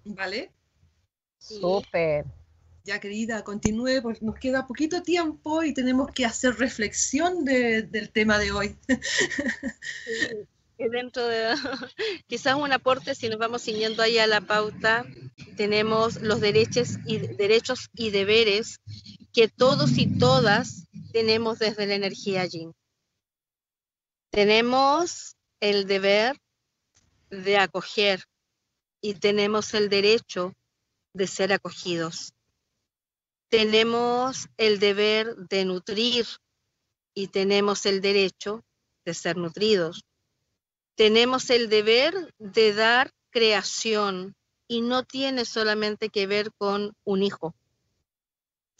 [0.04, 0.50] ¿Vale?
[1.38, 2.24] Súper.
[2.84, 8.38] Ya, querida, continúe, porque nos queda poquito tiempo y tenemos que hacer reflexión del tema
[8.38, 8.76] de hoy.
[10.88, 11.54] dentro de,
[12.26, 15.04] quizás un aporte, si nos vamos siguiendo ahí a la pauta,
[15.56, 18.80] tenemos los derechos y, derechos y deberes
[19.32, 22.68] que todos y todas tenemos desde la energía allí.
[24.30, 26.36] Tenemos el deber
[27.30, 28.24] de acoger
[29.00, 30.52] y tenemos el derecho
[31.14, 32.34] de ser acogidos
[33.52, 36.24] tenemos el deber de nutrir
[37.14, 38.64] y tenemos el derecho
[39.04, 40.06] de ser nutridos.
[40.94, 44.36] Tenemos el deber de dar creación
[44.68, 47.54] y no tiene solamente que ver con un hijo.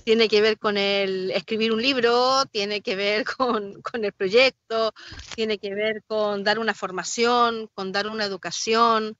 [0.05, 4.93] Tiene que ver con el escribir un libro, tiene que ver con, el proyecto,
[5.35, 9.17] tiene que ver con dar una formación, con dar una educación,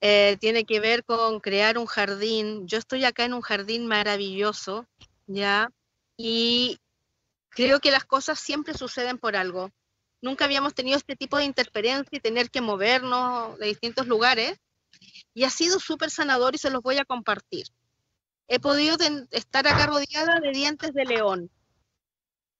[0.00, 2.66] eh, tiene que ver con crear un jardín.
[2.66, 4.86] Yo estoy acá en un jardín maravilloso,
[5.26, 5.70] ¿ya?
[6.16, 6.78] Y
[7.48, 9.70] creo que las cosas siempre suceden por algo.
[10.22, 14.58] Nunca habíamos tenido este tipo de interferencia y tener que movernos de distintos lugares.
[15.34, 17.66] Y ha sido súper sanador y se los voy a compartir.
[18.46, 18.96] He podido
[19.32, 21.50] estar acá rodeada de dientes de león.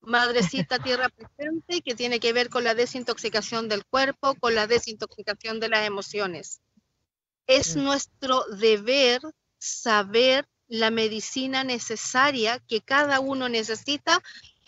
[0.00, 5.60] Madrecita tierra presente, que tiene que ver con la desintoxicación del cuerpo, con la desintoxicación
[5.60, 6.60] de las emociones.
[7.46, 9.20] Es nuestro deber
[9.58, 14.20] saber la medicina necesaria que cada uno necesita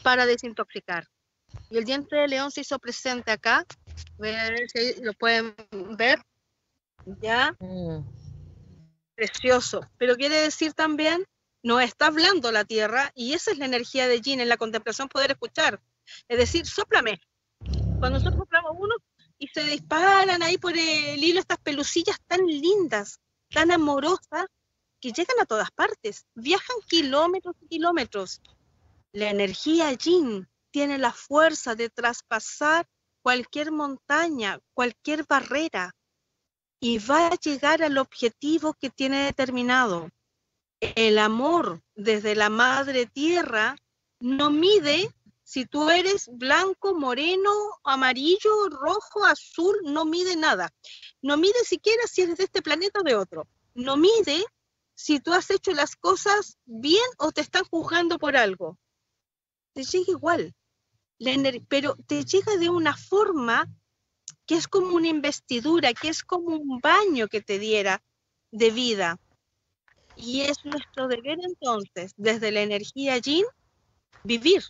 [0.04, 1.08] para desintoxicar.
[1.74, 3.66] Y el diente de león se hizo presente acá.
[4.16, 5.56] Voy a ver si lo pueden
[5.98, 6.22] ver.
[7.20, 7.52] ¿Ya?
[7.58, 8.04] Mm.
[9.16, 9.80] Precioso.
[9.98, 11.24] Pero quiere decir también,
[11.64, 15.08] no está hablando la tierra y esa es la energía de Jin en la contemplación
[15.08, 15.82] poder escuchar.
[16.28, 17.20] Es decir, soplame.
[17.98, 18.94] Cuando nosotros soplamos uno,
[19.36, 23.18] y se disparan ahí por el hilo estas pelucillas tan lindas,
[23.50, 24.46] tan amorosas,
[25.00, 28.40] que llegan a todas partes, viajan kilómetros y kilómetros.
[29.10, 32.88] La energía Yin tiene la fuerza de traspasar
[33.22, 35.94] cualquier montaña, cualquier barrera,
[36.80, 40.08] y va a llegar al objetivo que tiene determinado.
[40.80, 43.76] El amor desde la madre tierra
[44.18, 45.14] no mide
[45.44, 47.52] si tú eres blanco, moreno,
[47.84, 50.74] amarillo, rojo, azul, no mide nada.
[51.22, 53.46] No mide siquiera si eres de este planeta o de otro.
[53.74, 54.44] No mide
[54.96, 58.76] si tú has hecho las cosas bien o te están juzgando por algo.
[59.72, 60.52] Te llega igual.
[61.68, 63.68] Pero te llega de una forma
[64.46, 68.02] que es como una investidura, que es como un baño que te diera
[68.50, 69.18] de vida.
[70.16, 73.44] Y es nuestro deber entonces, desde la energía yin,
[74.22, 74.62] vivir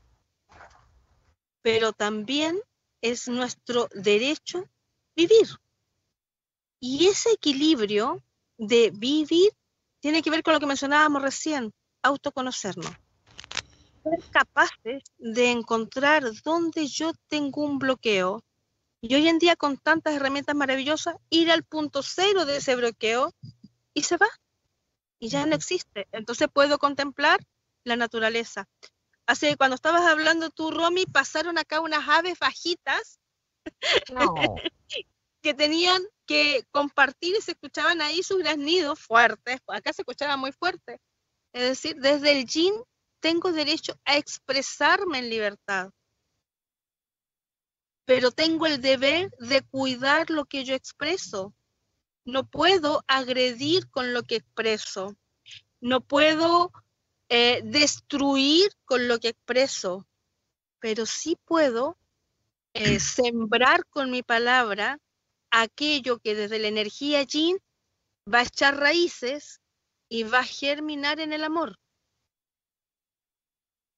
[1.64, 2.60] pero también
[3.00, 4.68] es nuestro derecho
[5.16, 5.48] vivir.
[6.78, 8.22] Y ese equilibrio
[8.58, 9.50] de vivir
[10.00, 12.92] tiene que ver con lo que mencionábamos recién, autoconocernos.
[14.04, 18.44] Ser capaces de encontrar dónde yo tengo un bloqueo
[19.00, 23.32] y hoy en día con tantas herramientas maravillosas, ir al punto cero de ese bloqueo
[23.92, 24.28] y se va.
[25.18, 26.06] Y ya no existe.
[26.12, 27.40] Entonces puedo contemplar
[27.84, 28.68] la naturaleza,
[29.26, 33.20] Así cuando estabas hablando tú, Romy, pasaron acá unas aves bajitas
[35.42, 39.60] que tenían que compartir y se escuchaban ahí sus graznidos fuertes.
[39.68, 41.00] Acá se escuchaba muy fuerte.
[41.52, 42.74] Es decir, desde el yin
[43.24, 45.90] tengo derecho a expresarme en libertad.
[48.04, 51.54] Pero tengo el deber de cuidar lo que yo expreso.
[52.26, 55.16] No puedo agredir con lo que expreso.
[55.80, 56.70] No puedo
[57.30, 60.06] eh, destruir con lo que expreso,
[60.78, 61.96] pero sí puedo
[62.74, 64.98] eh, sembrar con mi palabra
[65.50, 67.56] aquello que desde la energía yin
[68.30, 69.62] va a echar raíces
[70.10, 71.78] y va a germinar en el amor.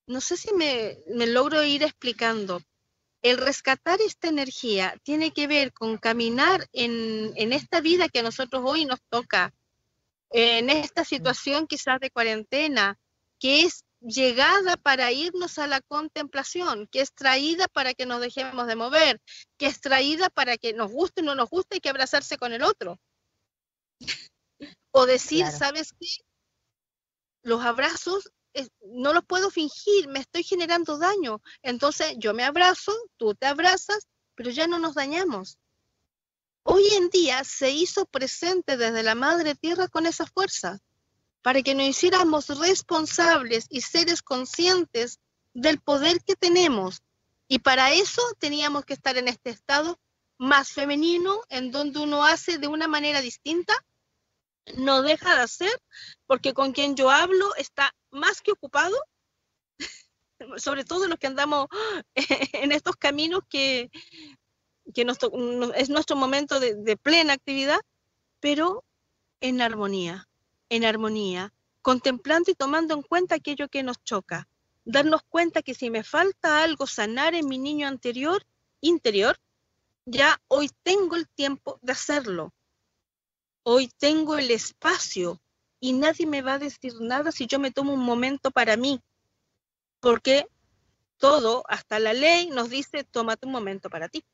[0.07, 2.61] No sé si me, logro ir explicando.
[3.23, 8.23] El rescatar esta energía tiene que ver con caminar en, en esta vida que a
[8.23, 9.53] nosotros hoy nos toca,
[10.31, 12.99] en esta situación quizás de cuarentena,
[13.39, 18.67] que es llegada para irnos a la contemplación, que es traída para que nos dejemos
[18.67, 19.21] de mover,
[19.57, 22.53] que es traída para que nos guste o no nos guste y que abrazarse con
[22.53, 22.99] el otro.
[24.93, 26.07] o decir, ¿sabes qué?
[27.43, 28.31] Los abrazos
[28.83, 31.43] no los puedo fingir, me estoy generando daño.
[31.63, 35.59] Entonces yo me abrazo, tú te abrazas, pero ya no nos dañamos.
[36.63, 40.81] Hoy en día se hizo presente desde la Madre Tierra con esa fuerza
[41.43, 45.21] para que nos hiciéramos responsables y seres conscientes
[45.55, 47.03] del poder que tenemos.
[47.47, 50.01] Y para eso teníamos que estar en este estado
[50.39, 53.75] más femenino, en donde uno hace de una manera distinta,
[54.75, 55.83] no deja de hacer,
[56.27, 58.97] porque con quien yo hablo está más que ocupado,
[60.57, 61.67] sobre todo los que andamos
[62.15, 63.91] en estos caminos que,
[64.95, 67.81] es nuestro momento de plena actividad,
[68.41, 68.85] pero
[69.41, 70.29] en armonía
[70.69, 71.53] en armonía,
[71.83, 74.49] contemplando y tomando en cuenta aquello que nos choca.
[74.85, 78.45] Darnos cuenta que si me falta algo sanar en mi niño anterior,
[78.81, 79.37] interior,
[80.05, 82.53] ya hoy tengo el tiempo de hacerlo.
[83.69, 85.41] Hoy tengo el espacio
[85.81, 89.01] y nadie me va a decir nada si yo me tomo un momento para mí.
[89.99, 90.47] Porque
[91.17, 94.25] todo, hasta la ley, nos dice, tómate un momento para ti.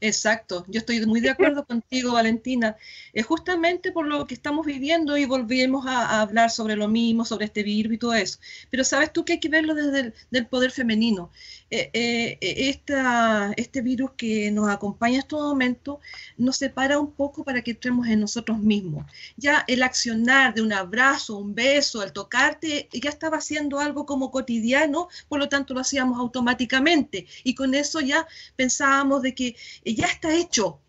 [0.00, 2.76] Exacto, yo estoy muy de acuerdo contigo, Valentina.
[3.12, 7.46] Es justamente por lo que estamos viviendo y volvemos a, hablar sobre lo mismo, sobre
[7.46, 8.38] este virus y todo eso.
[8.70, 11.30] Pero sabes tú que hay que verlo desde el poder femenino.
[11.70, 15.98] Eh, eh, esta, este virus que nos acompaña en estos momentos
[16.36, 19.04] nos separa un poco para que entremos en nosotros mismos.
[19.36, 24.30] Ya el accionar de un abrazo, un beso, el tocarte, ya estaba haciendo algo como
[24.30, 27.26] cotidiano, por lo tanto lo hacíamos automáticamente.
[27.42, 28.26] Y con eso ya
[28.56, 29.56] pensábamos de que
[29.94, 30.80] ya está hecho,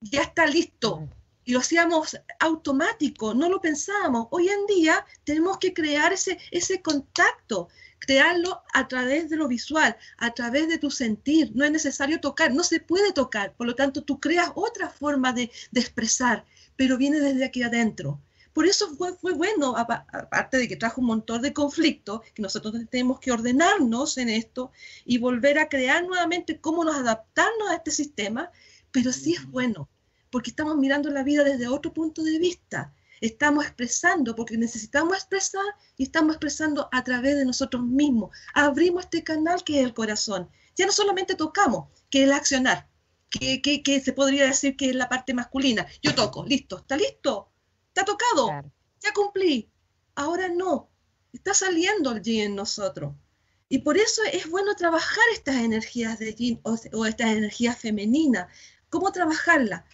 [0.00, 1.08] ya está listo.
[1.44, 4.28] Y lo hacíamos automático, no lo pensábamos.
[4.30, 9.96] Hoy en día tenemos que crear ese, ese contacto, crearlo a través de lo visual,
[10.18, 11.50] a través de tu sentir.
[11.54, 13.54] No es necesario tocar, no se puede tocar.
[13.54, 16.44] Por lo tanto, tú creas otra forma de, de expresar,
[16.76, 18.20] pero viene desde aquí adentro.
[18.52, 22.74] Por eso fue, fue bueno, aparte de que trajo un montón de conflictos, que nosotros
[22.90, 24.72] tenemos que ordenarnos en esto
[25.04, 28.50] y volver a crear nuevamente cómo nos adaptarnos a este sistema,
[28.90, 29.88] pero sí es bueno,
[30.30, 32.92] porque estamos mirando la vida desde otro punto de vista.
[33.20, 35.64] Estamos expresando porque necesitamos expresar
[35.96, 38.34] y estamos expresando a través de nosotros mismos.
[38.54, 40.48] Abrimos este canal que es el corazón.
[40.74, 42.88] Ya no solamente tocamos, que es el accionar,
[43.28, 45.86] que, que, que se podría decir que es la parte masculina.
[46.02, 47.49] Yo toco, listo, ¿está listo?
[47.92, 48.46] ¿Te ha tocado?
[48.46, 48.72] Claro.
[49.02, 49.70] Ya cumplí.
[50.14, 50.90] Ahora no.
[51.32, 53.14] Está saliendo el yin en nosotros.
[53.68, 58.48] Y por eso es bueno trabajar estas energías de yin o, o estas energías femeninas.
[58.88, 59.84] ¿Cómo trabajarlas?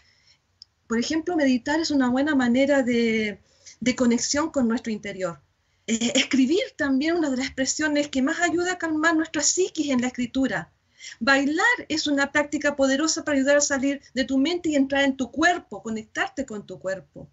[0.86, 3.42] Por ejemplo, meditar es una buena manera de,
[3.80, 5.40] de conexión con nuestro interior.
[5.86, 10.01] Eh, escribir también una de las expresiones que más ayuda a calmar nuestra psiquis en
[10.01, 10.72] la escritura.
[11.20, 15.16] Bailar es una práctica poderosa para ayudar a salir de tu mente y entrar en
[15.16, 17.28] tu cuerpo, conectarte con tu cuerpo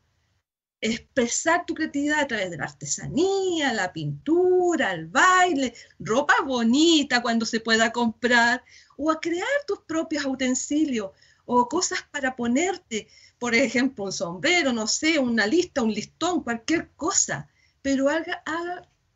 [0.83, 7.45] expresar tu creatividad a través de la artesanía, la pintura, el baile, ropa bonita cuando
[7.45, 8.61] se pueda comprar,
[8.97, 11.11] o a crear tus propios utensilios
[11.45, 13.07] o cosas para ponerte,
[13.39, 17.49] por ejemplo, un sombrero, no sé, una lista, un listón, cualquier cosa,
[17.81, 18.43] pero haga,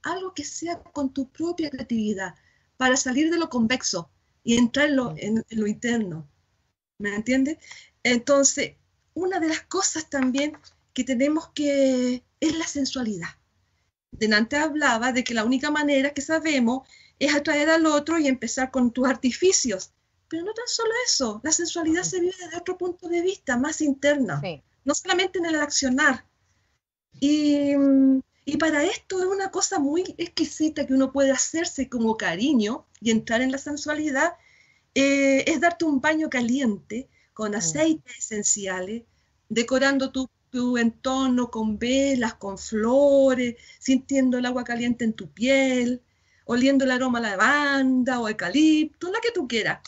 [0.03, 2.35] algo que sea con tu propia creatividad
[2.77, 4.09] para salir de lo convexo
[4.41, 6.29] y entrar en lo, en lo interno.
[6.97, 7.57] ¿Me entiendes?
[8.03, 8.75] Entonces,
[9.13, 10.57] una de las cosas también
[10.97, 13.29] que tenemos que, es la sensualidad.
[14.09, 16.87] Denante hablaba de que la única manera que sabemos
[17.19, 19.91] es atraer al otro y empezar con tus artificios.
[20.27, 23.81] Pero no tan solo eso, la sensualidad se vive desde otro punto de vista, más
[23.81, 24.63] interna, sí.
[24.85, 26.25] no solamente en el accionar.
[27.19, 27.73] Y,
[28.45, 33.11] y, para esto es una cosa muy exquisita que uno puede hacerse como cariño y
[33.11, 34.33] entrar en la sensualidad,
[34.95, 39.03] eh, es darte un baño caliente con aceites esenciales,
[39.47, 46.01] decorando tu tu entorno con velas, con flores, sintiendo el agua caliente en tu piel,
[46.45, 49.79] oliendo el aroma a lavanda o eucalipto, la que tú quieras,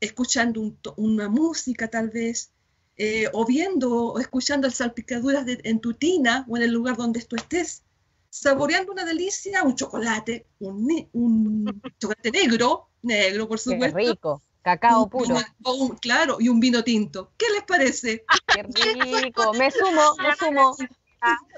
[0.00, 2.50] escuchando un una música tal vez,
[2.96, 6.96] eh, o viendo o escuchando las salpicaduras de, en tu tina o en el lugar
[6.96, 7.82] donde tú estés,
[8.30, 13.96] saboreando una delicia, un chocolate, un, un chocolate negro, negro por supuesto.
[13.96, 15.36] Qué rico Cacao puro.
[15.66, 17.34] Un, claro, y un vino tinto.
[17.36, 18.24] ¿Qué les parece?
[18.46, 18.62] Qué
[19.32, 20.74] rico, me sumo, me sumo.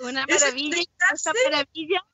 [0.02, 0.82] Una maravilla,
[1.14, 2.04] esa maravilla.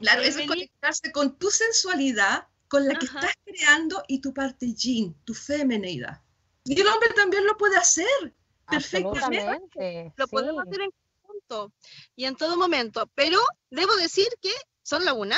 [0.00, 3.20] Claro, eso es conectarse con tu sensualidad, con la que Ajá.
[3.20, 6.20] estás creando y tu parte yin, tu femenidad.
[6.64, 8.34] Y el hombre también lo puede hacer
[8.68, 10.12] perfectamente.
[10.16, 10.30] Lo sí.
[10.32, 10.90] podemos hacer en
[11.22, 11.72] conjunto
[12.16, 13.08] y en todo momento.
[13.14, 13.38] Pero
[13.70, 15.36] debo decir que son la una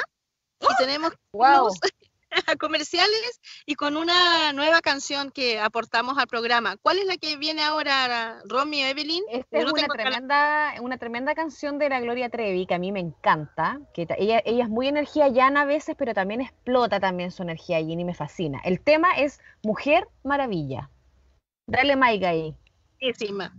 [0.60, 0.76] y ¡Oh!
[0.78, 1.70] tenemos wow.
[2.46, 6.76] a comerciales y con una nueva canción que aportamos al programa.
[6.76, 9.24] ¿Cuál es la que viene ahora, Romy Evelyn?
[9.30, 13.00] Esta es una tremenda, una tremenda canción de la Gloria Trevi que a mí me
[13.00, 13.80] encanta.
[13.94, 17.80] Que ella, ella es muy energía llana a veces, pero también explota también su energía
[17.80, 18.60] y me fascina.
[18.64, 20.90] El tema es Mujer Maravilla.
[21.66, 22.56] Dale, Maiga ahí.
[23.00, 23.54] Encima.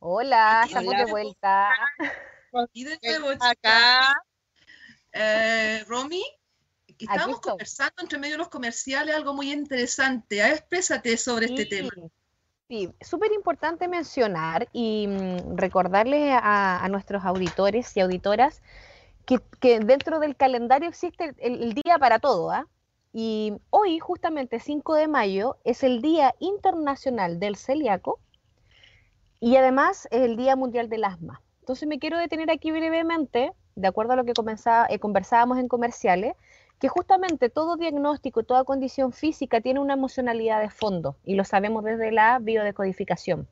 [0.00, 1.04] Hola, estamos Hola.
[1.04, 1.70] de vuelta.
[2.72, 4.12] Y de nuevo, acá.
[5.12, 6.24] Eh, Romy,
[6.98, 10.42] estábamos conversando entre medio de los comerciales algo muy interesante.
[10.42, 11.90] A exprésate sobre sí, este tema.
[12.68, 18.60] Sí, súper importante mencionar y mmm, recordarles a, a, nuestros auditores y auditoras
[19.24, 22.50] que, que, dentro del calendario existe el, el día para todo.
[22.50, 22.66] ¿ah?
[23.12, 28.20] Y hoy, justamente 5 de mayo, es el Día Internacional del Celíaco
[29.40, 31.42] y además es el Día Mundial del Asma.
[31.60, 35.68] Entonces me quiero detener aquí brevemente, de acuerdo a lo que comenzaba, eh, conversábamos en
[35.68, 36.34] comerciales,
[36.78, 41.84] que justamente todo diagnóstico, toda condición física tiene una emocionalidad de fondo y lo sabemos
[41.84, 43.48] desde la biodecodificación.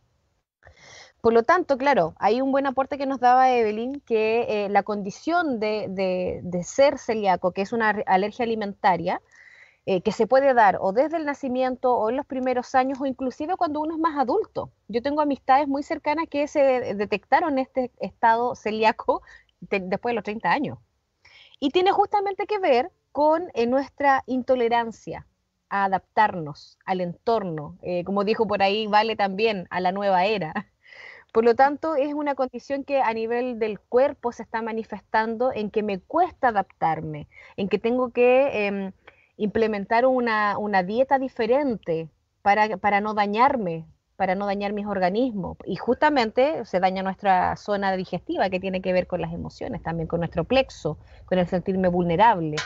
[1.25, 4.83] Por lo tanto, claro, hay un buen aporte que nos daba Evelyn, que eh, la
[4.83, 9.23] condición de, de, ser celíaco, que es una alergia alimentaria,
[9.87, 13.07] eh, que se puede dar o desde el nacimiento o en los primeros años o
[13.07, 14.71] inclusive cuando uno es más adulto.
[14.89, 19.23] Yo tengo amistades muy cercanas que se detectaron este estado celíaco
[19.61, 20.79] después de los 30 años.
[21.59, 25.25] Y tiene justamente que ver con eh, nuestra intolerancia
[25.69, 30.53] a adaptarnos al entorno, eh, como dijo por ahí, vale también a la nueva era.
[31.33, 35.71] Por lo tanto, es una condición que a nivel del cuerpo se está manifestando en
[35.71, 38.93] que me cuesta adaptarme, en que tengo que em,
[39.37, 42.09] implementar una, dieta diferente
[42.43, 43.87] para, para no dañarme,
[44.17, 45.57] para no dañar mis organismos.
[45.65, 50.09] Y justamente se daña nuestra zona digestiva, que tiene que ver con las emociones, también
[50.09, 52.57] con nuestro plexo, con el sentirme vulnerable.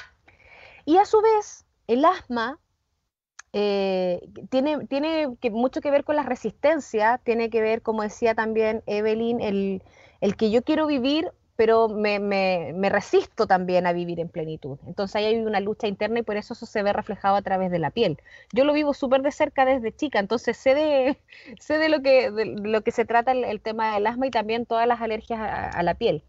[0.89, 2.59] Y a su vez, el asma
[3.53, 9.43] eh, tiene, mucho que ver con la resistencia, tiene que ver, como decía también Evelyn,
[9.43, 9.83] el,
[10.39, 14.79] que yo quiero vivir pero me, resisto también a vivir en plenitud.
[14.87, 17.71] Entonces ahí hay una lucha interna y por eso eso se ve reflejado a través
[17.71, 18.17] de la piel.
[18.55, 21.19] Yo lo vivo súper de cerca desde chica, entonces sé de,
[21.61, 24.65] sé de, lo, que, de lo que se trata el, tema del asma y también
[24.65, 26.23] todas las alergias a la piel.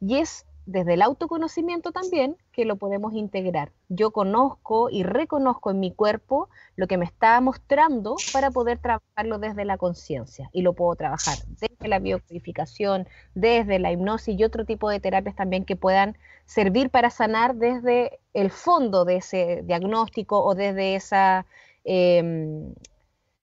[0.00, 3.72] Y es desde el autoconocimiento también que lo podemos integrar.
[3.88, 9.38] Yo conozco y reconozco en mi cuerpo lo que me está mostrando para poder trabajarlo
[9.38, 14.64] desde la conciencia y lo puedo trabajar desde la biocodificación, desde la hipnosis y otro
[14.64, 20.42] tipo de terapias también que puedan servir para sanar desde el fondo de ese diagnóstico
[20.42, 21.46] o desde esa,
[21.84, 22.74] em,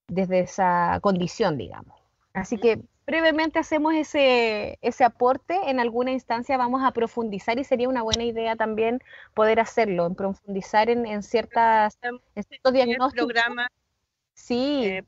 [0.07, 1.99] desde esa condición, digamos.
[2.33, 7.89] Así que brevemente hacemos ese, ese aporte, en alguna instancia vamos a profundizar y sería
[7.89, 8.99] una buena idea también
[9.33, 11.97] poder hacerlo, en profundizar en, ciertas,
[12.47, 13.25] ciertos diagnósticos.
[13.25, 13.67] Programa,
[14.33, 14.85] sí.
[14.85, 15.03] Eh,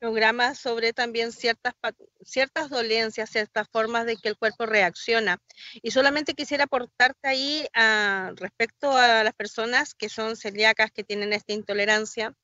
[0.00, 1.74] programas sobre también ciertas,
[2.22, 5.38] ciertas dolencias, ciertas formas de que el cuerpo reacciona.
[5.82, 11.34] Y solamente quisiera aportarte ahí a, respecto a las personas que son celíacas, que tienen
[11.34, 12.34] esta intolerancia.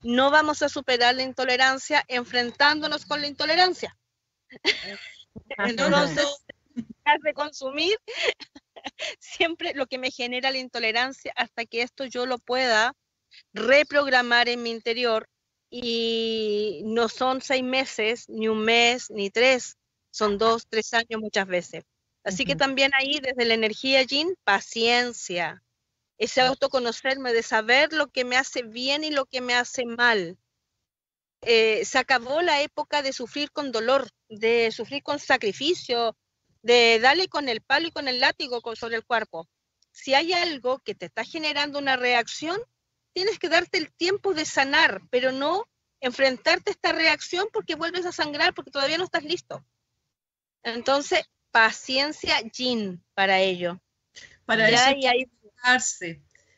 [0.00, 3.96] No vamos a superar la intolerancia enfrentándonos con la intolerancia.
[5.58, 6.26] Entonces,
[6.74, 7.96] dejar de consumir
[9.18, 12.94] siempre lo que me genera la intolerancia hasta que esto yo lo pueda
[13.52, 15.28] reprogramar en mi interior
[15.70, 19.76] y no son seis meses, ni un mes, ni tres,
[20.10, 21.84] son dos, tres años muchas veces.
[22.22, 25.62] Así que también ahí desde la energía Jin, paciencia,
[26.16, 30.38] ese autoconocerme de saber lo que me hace bien y lo que me hace mal.
[31.46, 36.16] Eh, se acabó la época de sufrir con dolor, de sufrir con sacrificio,
[36.62, 39.48] de darle con el palo y con el látigo sobre el cuerpo.
[39.90, 42.58] Si hay algo que te está generando una reacción,
[43.12, 45.68] tienes que darte el tiempo de sanar, pero no
[46.00, 49.64] enfrentarte a esta reacción porque vuelves a sangrar porque todavía no estás listo.
[50.62, 53.80] Entonces, paciencia, Jin, para ello.
[54.46, 55.30] Para eso hay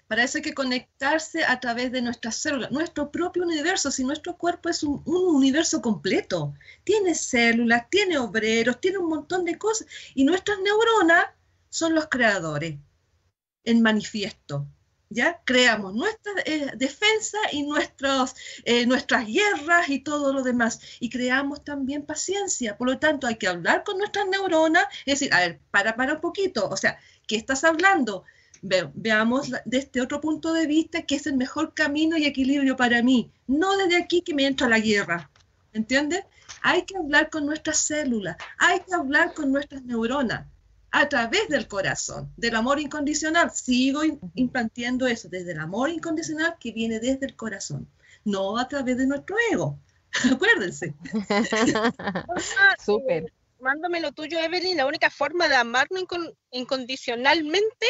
[0.08, 4.36] para eso hay que conectarse a través de nuestras células, nuestro propio universo, si nuestro
[4.36, 6.54] cuerpo es un, universo completo,
[6.84, 11.26] tiene células, tiene obreros, tiene un montón de cosas, y nuestras neuronas
[11.68, 12.76] son los creadores
[13.64, 14.66] en manifiesto.
[15.08, 15.40] ¿Ya?
[15.44, 18.34] Creamos nuestra eh, defensa y nuestros,
[18.64, 20.80] eh, nuestras guerras y todo lo demás.
[20.98, 22.76] Y creamos también paciencia.
[22.76, 24.84] Por lo tanto, hay que hablar con nuestras neuronas.
[25.04, 26.68] Es decir, a ver, para, para un poquito.
[26.68, 26.98] O sea,
[27.28, 28.24] ¿qué estás hablando?
[28.62, 33.02] Veamos desde este otro punto de vista que es el mejor camino y equilibrio para
[33.02, 35.30] mí, no desde aquí que me entra la guerra,
[35.72, 36.24] ¿entiendes?
[36.62, 40.46] Hay que hablar con nuestras células, hay que hablar con nuestras neuronas
[40.90, 43.50] a través del corazón, del amor incondicional.
[43.50, 44.00] Sigo
[44.34, 47.88] implantando eso, desde el amor incondicional que viene desde el corazón,
[48.24, 49.78] no a través de nuestro ego.
[50.32, 50.94] Acuérdense.
[52.84, 53.32] Súper.
[53.60, 54.76] Mándame lo tuyo, Evelyn.
[54.76, 56.04] La única forma de amarnos
[56.50, 57.86] incondicionalmente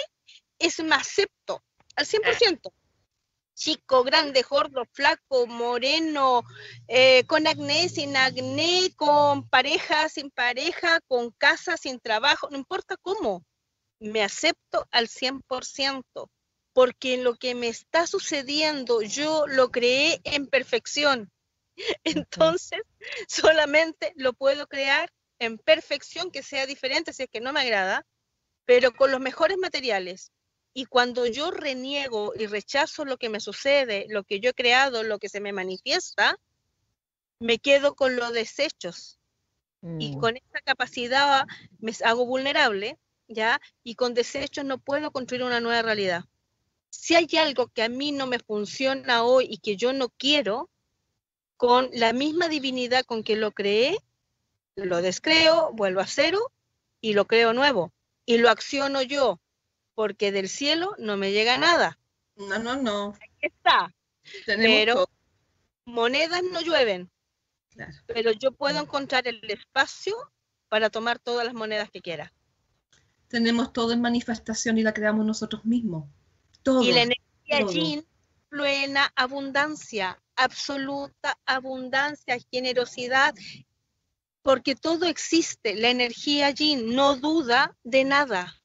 [0.59, 1.62] es me acepto
[1.94, 2.72] al 100%.
[3.54, 6.42] Chico, grande, gordo, flaco, moreno,
[6.88, 12.96] eh, con acné, sin acné, con pareja, sin pareja, con casa, sin trabajo, no importa
[13.00, 13.46] cómo,
[13.98, 16.30] me acepto al 100%,
[16.74, 21.30] porque lo que me está sucediendo yo lo creé en perfección.
[22.04, 22.82] Entonces,
[23.26, 28.07] solamente lo puedo crear en perfección, que sea diferente si es que no me agrada,
[28.66, 30.32] pero con los mejores materiales,
[30.79, 35.05] y cuando yo reniego y rechazo lo que me sucede, lo que yo he creado,
[35.05, 36.39] lo que se me manifiesta,
[37.39, 39.18] me quedo con los desechos.
[39.99, 40.20] Y mm.
[40.20, 41.47] con esa capacidad
[41.79, 43.59] me hago vulnerable, ¿ya?
[43.85, 46.27] Y con desechos no puedo construir una nueva realidad.
[46.91, 50.68] Si hay algo que a mí no me funciona hoy y que yo no quiero,
[51.57, 53.97] con la misma divinidad con que lo creé,
[54.74, 56.53] lo descreo, vuelvo a cero
[57.01, 57.95] y lo creo nuevo.
[58.27, 59.41] Y lo acciono yo
[59.97, 61.99] porque del cielo no me llega nada.
[62.36, 63.14] No, no, no.
[63.20, 63.92] Hay está.
[64.44, 65.11] Tenemos Pero todo,
[65.86, 67.11] monedas no llueven,
[67.70, 67.92] claro.
[68.07, 70.14] pero yo puedo encontrar el espacio
[70.68, 72.32] para tomar todas las monedas que quiera.
[73.28, 76.09] Tenemos todo en manifestación y la creamos nosotros mismos.
[76.62, 76.82] Todo.
[76.82, 77.72] Y la energía todo.
[77.72, 78.07] yin
[78.51, 83.34] fluye en abundancia, absoluta abundancia, generosidad,
[84.42, 85.74] porque todo existe.
[85.74, 88.61] La energía yin no duda de nada.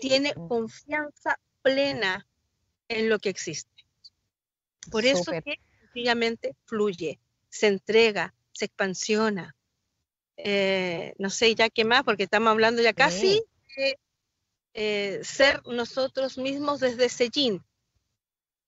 [0.00, 2.26] Tiene confianza plena
[2.88, 3.70] en lo que existe.
[4.90, 7.18] Por eso que sencillamente fluye,
[7.48, 9.54] se entrega, se expansiona.
[10.36, 13.42] Eh, no sé ya qué más, porque estamos hablando ya casi
[13.76, 13.98] de
[14.74, 17.64] eh, ser nosotros mismos desde yin.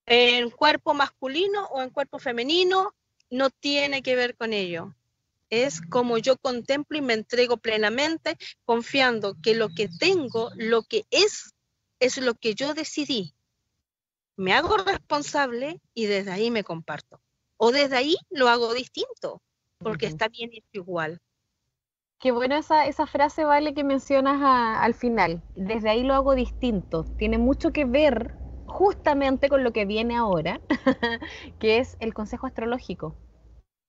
[0.06, 2.94] En cuerpo masculino o en cuerpo femenino,
[3.30, 4.94] no tiene que ver con ello.
[5.50, 11.04] Es como yo contemplo y me entrego plenamente, confiando que lo que tengo, lo que
[11.10, 11.52] es,
[12.00, 13.34] es lo que yo decidí.
[14.36, 17.20] Me hago responsable y desde ahí me comparto.
[17.58, 19.42] O desde ahí lo hago distinto,
[19.78, 21.20] porque está bien hecho igual.
[22.18, 25.42] Qué buena esa, esa frase, Vale, que mencionas a- al final.
[25.54, 27.06] Desde ahí lo hago distinto.
[27.16, 28.34] Tiene mucho que ver
[28.66, 30.60] justamente con lo que viene ahora,
[31.58, 33.16] que es el consejo astrológico.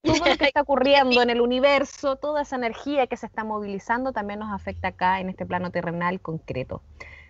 [0.02, 4.12] Todo lo que está ocurriendo en el universo, toda esa energía que se está movilizando
[4.12, 6.82] también nos afecta acá en este plano terrenal concreto.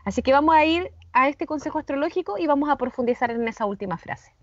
[0.04, 3.66] Así que vamos a ir a este consejo astrológico y vamos a profundizar en esa
[3.66, 4.34] última frase.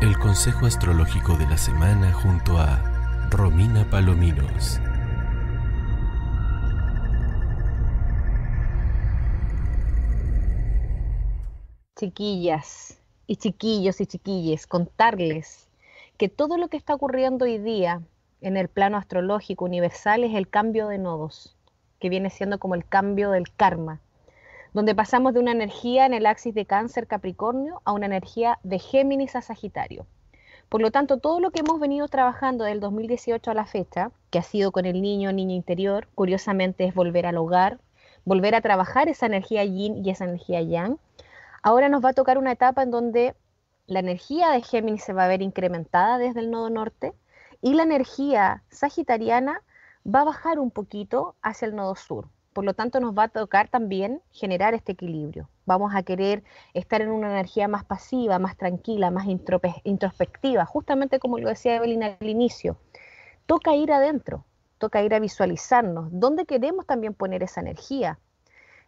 [0.00, 4.80] El consejo astrológico de la semana junto a Romina Palominos.
[12.00, 12.99] chiquillas
[13.30, 15.68] y chiquillos y chiquilles, contarles
[16.18, 18.02] que todo lo que está ocurriendo hoy día
[18.40, 21.54] en el plano astrológico universal es el cambio de nodos,
[22.00, 24.00] que viene siendo como el cambio del karma,
[24.74, 28.80] donde pasamos de una energía en el axis de cáncer Capricornio a una energía de
[28.80, 30.06] Géminis a Sagitario.
[30.68, 34.40] Por lo tanto, todo lo que hemos venido trabajando del 2018 a la fecha, que
[34.40, 37.78] ha sido con el niño, niño interior, curiosamente es volver al hogar,
[38.24, 40.98] volver a trabajar esa energía yin y esa energía yang,
[41.62, 43.34] Ahora nos va a tocar una etapa en donde
[43.86, 47.12] la energía de Géminis se va a ver incrementada desde el nodo norte
[47.60, 49.62] y la energía sagitariana
[50.06, 52.28] va a bajar un poquito hacia el nodo sur.
[52.52, 55.48] Por lo tanto, nos va a tocar también generar este equilibrio.
[55.66, 56.42] Vamos a querer
[56.74, 59.26] estar en una energía más pasiva, más tranquila, más
[59.84, 62.76] introspectiva, justamente como lo decía Evelyn al inicio.
[63.46, 64.44] Toca ir adentro,
[64.78, 66.08] toca ir a visualizarnos.
[66.10, 68.18] ¿Dónde queremos también poner esa energía?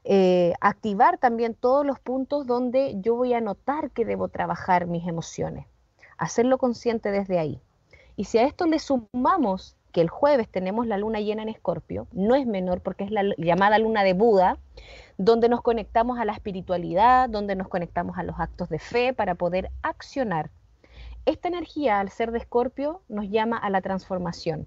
[0.04, 5.06] Eh, activar también todos los puntos donde yo voy a notar que debo trabajar mis
[5.06, 5.66] emociones,
[6.18, 7.60] hacerlo consciente desde ahí.
[8.16, 12.08] Y si a esto le sumamos que el jueves tenemos la luna llena en Escorpio,
[12.12, 14.58] no es menor porque es la llamada luna de Buda,
[15.18, 19.34] donde nos conectamos a la espiritualidad, donde nos conectamos a los actos de fe para
[19.34, 20.50] poder accionar.
[21.26, 24.66] Esta energía, al ser de Escorpio, nos llama a la transformación.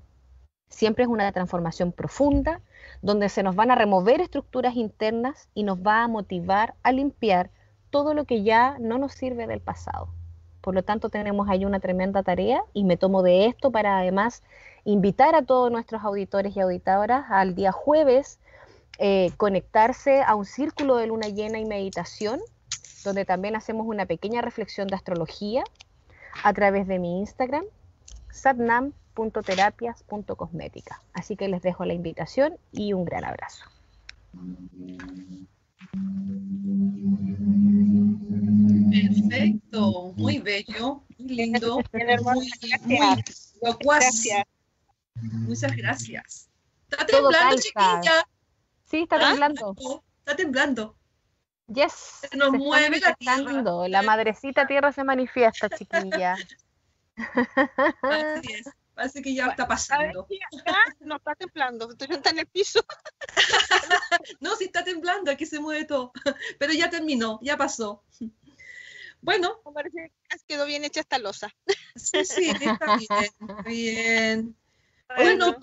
[0.69, 2.61] Siempre es una transformación profunda,
[3.01, 7.49] donde se nos van a remover estructuras internas y nos va a motivar a limpiar
[7.89, 10.09] todo lo que ya no nos sirve del pasado.
[10.61, 14.43] Por lo tanto, tenemos ahí una tremenda tarea y me tomo de esto para además
[14.83, 18.39] invitar a todos nuestros auditores y auditoras al día jueves
[18.97, 22.39] eh, conectarse a un círculo de luna llena y meditación,
[23.03, 25.63] donde también hacemos una pequeña reflexión de astrología
[26.43, 27.65] a través de mi Instagram,
[29.15, 31.01] satnam.terapias.cosmética.
[31.13, 33.65] Así que les dejo la invitación y un gran abrazo.
[38.91, 43.53] Perfecto, muy bello, muy lindo, muy, gracias.
[43.61, 43.99] muy locuaz.
[43.99, 44.43] Gracias.
[45.15, 46.49] Muchas gracias.
[46.89, 48.27] Está temblando, chiquilla.
[48.83, 49.29] Sí, está ¿Ah?
[49.29, 49.75] temblando.
[50.19, 50.95] Está temblando.
[51.67, 52.19] Yes.
[52.29, 53.87] Se nos mueve la tierra.
[53.87, 56.35] La madrecita tierra se manifiesta, chiquilla.
[58.03, 58.69] Así es.
[58.95, 60.25] Parece que ya está pasando.
[60.59, 62.83] acá no está temblando, estoy sentada en el piso.
[64.39, 66.11] No, sí está temblando, aquí se mueve todo.
[66.59, 68.03] Pero ya terminó, ya pasó.
[69.21, 71.49] Bueno, parece que quedó bien hecha esta losa.
[71.95, 73.35] sí, sí, está bien.
[73.39, 74.55] está bien.
[75.15, 75.55] Bueno,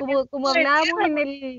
[0.00, 1.58] como, como bien, hablábamos en el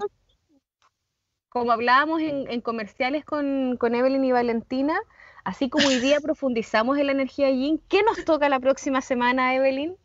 [1.50, 5.00] como hablábamos en, en comerciales con, con Evelyn y Valentina,
[5.44, 9.54] así como hoy día profundizamos en la energía yin, ¿qué nos toca la próxima semana,
[9.54, 9.96] Evelyn?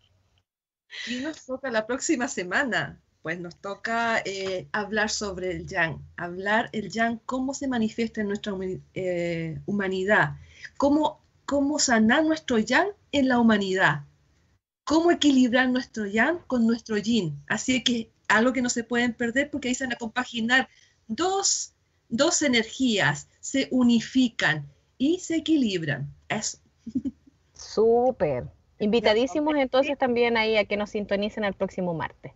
[1.04, 3.00] ¿Qué nos toca la próxima semana?
[3.22, 8.28] Pues nos toca eh, hablar sobre el yang, hablar el yang, cómo se manifiesta en
[8.28, 8.54] nuestra
[8.94, 10.36] eh, humanidad,
[10.76, 14.04] cómo, cómo sanar nuestro yang en la humanidad,
[14.84, 17.42] cómo equilibrar nuestro yang con nuestro yin.
[17.48, 20.68] Así que algo que no se pueden perder porque ahí se van a compaginar
[21.08, 21.74] dos,
[22.08, 26.14] dos energías, se unifican y se equilibran.
[26.28, 26.58] Eso.
[27.54, 28.57] Súper.
[28.78, 32.32] Invitadísimos entonces también ahí a que nos sintonicen el próximo martes.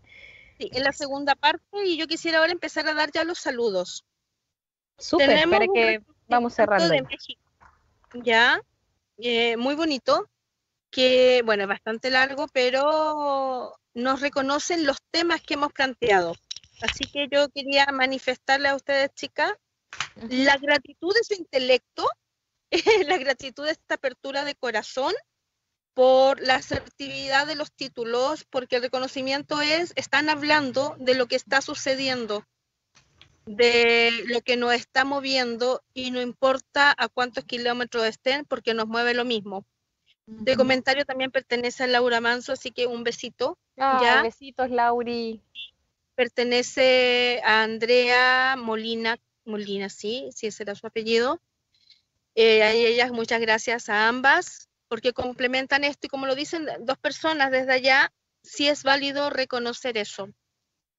[0.58, 4.04] Sí, en la segunda parte y yo quisiera ahora empezar a dar ya los saludos.
[4.98, 6.88] Súper, para que vamos cerrando.
[6.88, 7.40] De México,
[8.14, 8.60] ya,
[9.18, 10.28] eh, muy bonito,
[10.90, 16.34] que bueno, es bastante largo, pero nos reconocen los temas que hemos planteado.
[16.82, 19.52] Así que yo quería manifestarle a ustedes, chicas,
[20.28, 22.08] la gratitud de su intelecto,
[23.06, 25.14] la gratitud de esta apertura de corazón
[25.94, 31.36] por la asertividad de los títulos, porque el reconocimiento es, están hablando de lo que
[31.36, 32.46] está sucediendo,
[33.44, 38.86] de lo que nos está moviendo y no importa a cuántos kilómetros estén, porque nos
[38.86, 39.66] mueve lo mismo.
[40.26, 43.58] De comentario también pertenece a Laura Manso, así que un besito.
[43.76, 44.22] Ah, ¿ya?
[44.22, 45.42] Besitos, Lauri.
[46.14, 51.40] Pertenece a Andrea Molina, Molina, sí, sí, ese era su apellido.
[52.34, 56.98] Eh, a ellas muchas gracias a ambas porque complementan esto y como lo dicen dos
[56.98, 58.12] personas desde allá,
[58.42, 60.28] sí es válido reconocer eso.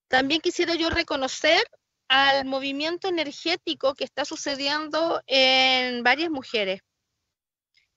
[0.07, 1.61] También quisiera yo reconocer
[2.07, 6.81] al movimiento energético que está sucediendo en varias mujeres.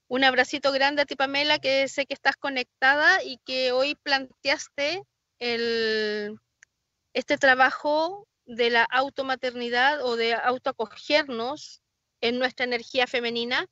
[0.07, 5.03] Un abracito grande a ti, Pamela, que sé que estás conectada y que hoy planteaste
[5.39, 6.39] el,
[7.15, 11.81] este trabajo de la automaternidad o de autoacogernos
[12.21, 13.67] en nuestra energía femenina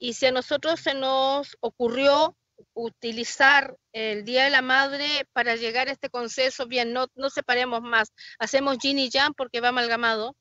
[0.00, 2.36] y si a nosotros se nos ocurrió
[2.74, 7.82] utilizar el Día de la Madre para llegar a este consenso, bien, no, no separemos
[7.82, 10.34] más, hacemos yin y yang porque va amalgamado,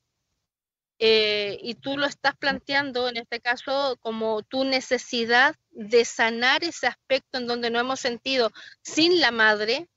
[0.97, 6.87] eh, y tú lo estás planteando en este caso como tu necesidad de sanar ese
[6.87, 8.51] aspecto en donde no hemos sentido
[8.81, 9.87] sin la madre,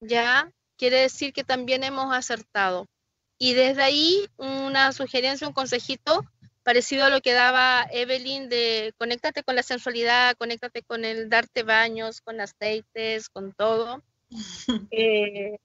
[0.00, 2.86] ya quiere decir que también hemos acertado.
[3.38, 6.22] Y desde ahí una sugerencia, un consejito,
[6.70, 11.64] parecido a lo que daba Evelyn de conéctate con la sensualidad, conéctate con el darte
[11.64, 14.04] baños, con aceites, con todo.
[14.92, 15.58] Eh,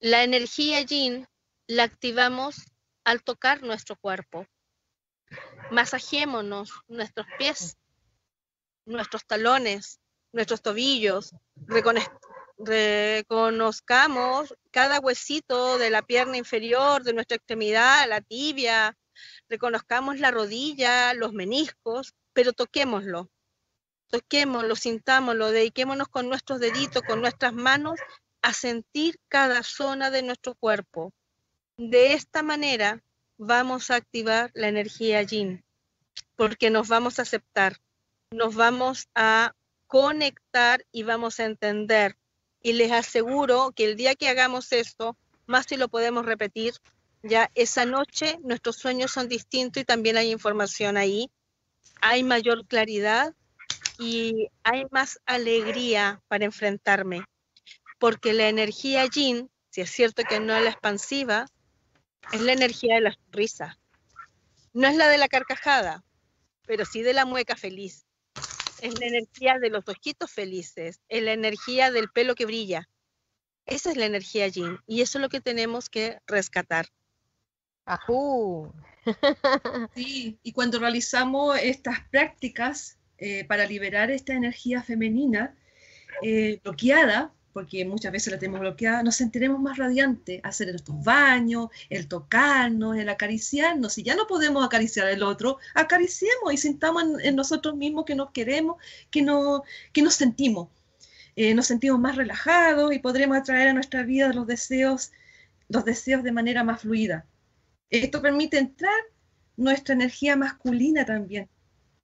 [0.00, 1.28] la energía yin
[1.66, 2.64] la activamos
[3.04, 4.46] al tocar nuestro cuerpo.
[5.70, 7.76] Masajémonos nuestros pies,
[8.86, 10.00] nuestros talones,
[10.32, 11.34] nuestros tobillos,
[12.56, 18.96] reconozcamos cada huesito de la pierna inferior, de nuestra extremidad, la tibia,
[19.48, 23.30] reconozcamos la rodilla, los meniscos, pero toquémoslo,
[24.08, 27.98] toquémoslo, sintámoslo, dediquémonos con nuestros deditos, con nuestras manos
[28.42, 31.12] a sentir cada zona de nuestro cuerpo.
[31.76, 33.02] De esta manera
[33.36, 35.64] vamos a activar la energía yin,
[36.36, 37.76] porque nos vamos a aceptar,
[38.30, 39.54] nos vamos a
[39.86, 42.16] conectar y vamos a entender.
[42.60, 45.16] Y les aseguro que el día que hagamos esto,
[45.46, 46.74] más si lo podemos repetir,
[47.22, 51.30] ya esa noche nuestros sueños son distintos y también hay información ahí,
[52.00, 53.34] hay mayor claridad
[53.98, 57.24] y hay más alegría para enfrentarme,
[57.98, 61.46] porque la energía yin, si es cierto que no es la expansiva,
[62.32, 63.78] es la energía de la sonrisa.
[64.72, 66.04] No es la de la carcajada,
[66.66, 68.06] pero sí de la mueca feliz.
[68.80, 72.88] Es la energía de los ojitos felices, es la energía del pelo que brilla.
[73.66, 76.86] Esa es la energía yin y eso es lo que tenemos que rescatar.
[77.88, 78.72] Ajú.
[79.94, 85.56] Sí, y cuando realizamos estas prácticas eh, para liberar esta energía femenina
[86.22, 91.68] eh, bloqueada, porque muchas veces la tenemos bloqueada, nos sentiremos más radiantes, hacer estos baños,
[91.88, 93.94] el tocarnos, el acariciarnos.
[93.94, 98.30] Si ya no podemos acariciar al otro, acariciemos y sintamos en, nosotros mismos que nos
[98.32, 98.76] queremos,
[99.10, 99.64] que, no,
[99.94, 100.68] que nos sentimos.
[101.34, 105.12] Eh, nos sentimos más relajados y podremos atraer a nuestra vida los deseos,
[105.68, 107.24] los deseos de manera más fluida.
[107.90, 108.98] Esto permite entrar
[109.56, 111.48] nuestra energía masculina también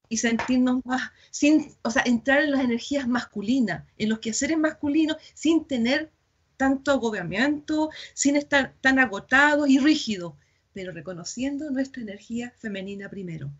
[0.08, 5.16] y sentirnos más, sin, o sea, entrar en las energías masculinas, en los quehaceres masculinos,
[5.34, 6.10] sin tener
[6.56, 10.34] tanto agobiamiento, sin estar tan agotados y rígidos,
[10.72, 13.50] pero reconociendo nuestra energía femenina primero.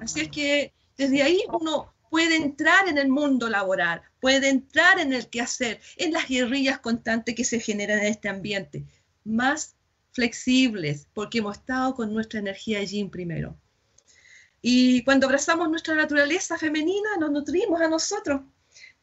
[0.00, 5.12] Así es que desde ahí uno puede entrar en el mundo laboral, puede entrar en
[5.12, 8.84] el quehacer, en las guerrillas constantes que se generan en este ambiente,
[9.24, 9.76] más
[10.12, 13.56] flexibles, porque hemos estado con nuestra energía yin primero.
[14.60, 18.42] Y cuando abrazamos nuestra naturaleza femenina, nos nutrimos a nosotros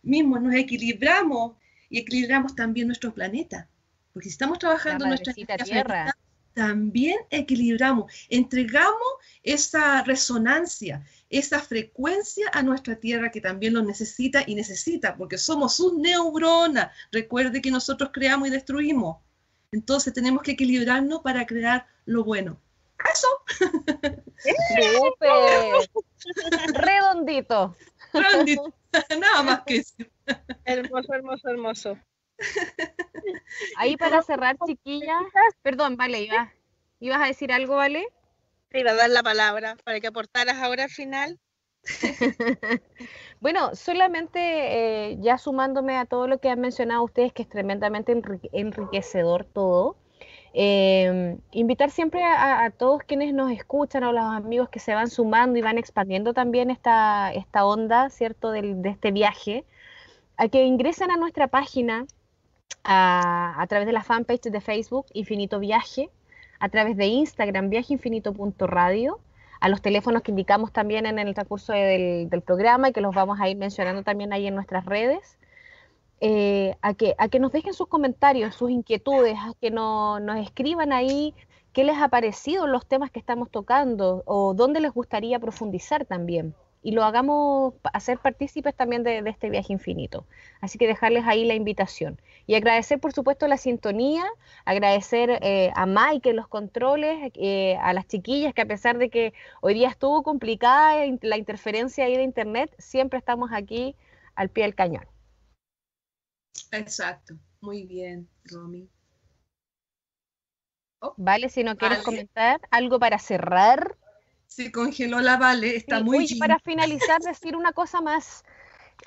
[0.01, 1.57] mismos, nos equilibramos
[1.89, 3.67] y equilibramos también nuestro planeta.
[4.13, 6.15] Porque si estamos trabajando nuestra tierra,
[6.53, 9.07] también equilibramos, entregamos
[9.43, 15.75] esa resonancia, esa frecuencia a nuestra tierra que también lo necesita y necesita, porque somos
[15.75, 16.91] sus neuronas.
[17.11, 19.17] Recuerde que nosotros creamos y destruimos.
[19.71, 22.59] Entonces tenemos que equilibrarnos para crear lo bueno.
[23.13, 23.27] Eso.
[24.97, 25.89] ¡Súper!
[26.73, 27.75] Redondito.
[28.13, 28.73] Redondito.
[29.19, 29.95] Nada más que eso.
[30.65, 31.99] Hermoso, hermoso, hermoso.
[33.77, 35.23] Ahí para cerrar, chiquillas.
[35.61, 36.49] Perdón, vale, ibas,
[36.99, 38.07] ibas a decir algo, ¿vale?
[38.69, 41.39] Te iba a dar la palabra para que aportaras ahora al final.
[43.41, 48.15] bueno, solamente eh, ya sumándome a todo lo que han mencionado ustedes, que es tremendamente
[48.51, 49.95] enriquecedor todo.
[50.53, 55.59] Eh, invitar siempre a, todos quienes nos escuchan, o los amigos que se van sumando
[55.59, 59.65] y van expandiendo también esta, esta onda, ¿cierto?, de este viaje,
[60.37, 62.05] a que ingresen a nuestra página
[62.83, 66.09] a, a través de la fanpage de Facebook Infinito Viaje,
[66.59, 69.19] a través de Instagram viajeinfinito.radio,
[69.59, 73.39] a los teléfonos que indicamos también en el recurso del, programa y que los vamos
[73.39, 75.37] a ir mencionando también ahí en nuestras redes.
[76.21, 80.91] Eh, a, que, a que nos dejen sus comentarios, sus inquietudes, a que nos escriban
[80.91, 81.33] ahí
[81.71, 86.55] qué les ha parecido los temas que estamos tocando o dónde les gustaría profundizar también
[86.81, 90.25] y lo hagamos hacer partícipes también de, este viaje infinito.
[90.61, 92.21] Así que dejarles ahí la invitación.
[92.47, 94.25] Y agradecer, por supuesto, la sintonía,
[94.65, 99.09] agradecer eh, a Mike en los controles, eh, a las chiquillas que a pesar de
[99.09, 103.95] que hoy día estuvo complicada la interferencia ahí de internet, siempre estamos aquí
[104.35, 105.05] al pie del cañón.
[106.71, 108.89] Exacto, muy bien, Romy.
[111.01, 113.97] Oh, vale, si no quieres comentar algo para cerrar
[114.49, 118.43] se congeló la Vale, está muy muy Para finalizar, decir una cosa más,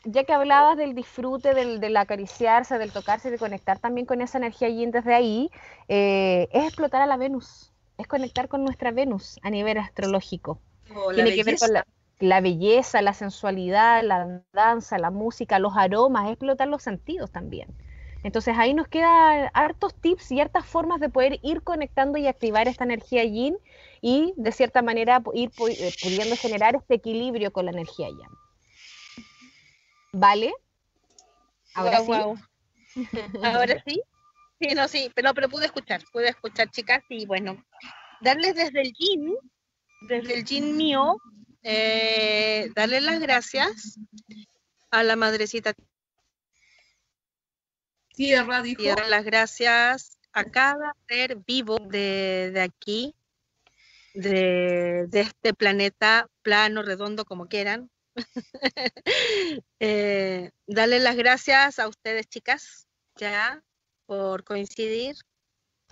[0.05, 4.39] ya que hablabas del disfrute, del, del acariciarse, del tocarse, de conectar también con esa
[4.39, 5.51] energía yin desde ahí,
[5.89, 10.61] eh, es explotar a la Venus, es conectar con nuestra Venus a nivel astrológico.
[10.95, 11.87] Oh, Tiene que ver con la,
[12.21, 17.69] la, belleza, la sensualidad, la danza, la música, los aromas, explotar los sentidos también.
[18.23, 22.69] Entonces ahí nos quedan hartos tips y hartas formas de poder ir conectando y activar
[22.69, 23.57] esta energía yin
[24.01, 28.39] y de cierta manera ir eh, pudiendo generar este equilibrio con la energía yang.
[30.13, 30.53] ¿Vale?
[31.75, 32.13] Ahora sí.
[33.43, 34.03] Ahora sí.
[34.61, 37.65] Sí, no, sí, pero, pero pude escuchar, pude escuchar, chicas, y bueno,
[38.21, 39.35] darles desde el yin,
[40.03, 41.17] desde el yin mío,
[41.65, 43.99] eh, darles las gracias
[44.93, 45.75] a la madrecita
[48.13, 48.83] tierra, dijo.
[48.83, 53.15] Y las gracias a cada ser vivo de, aquí,
[54.15, 57.91] de, este planeta plano, redondo, como quieran.
[59.81, 62.87] eh, las gracias a ustedes, chicas,
[63.17, 63.63] ya,
[64.07, 65.17] por coincidir.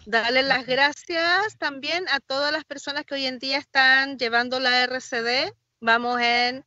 [0.07, 4.83] Darle las gracias también a todas las personas que hoy en día están llevando la
[4.85, 5.53] RCD.
[5.81, 6.65] Vamos en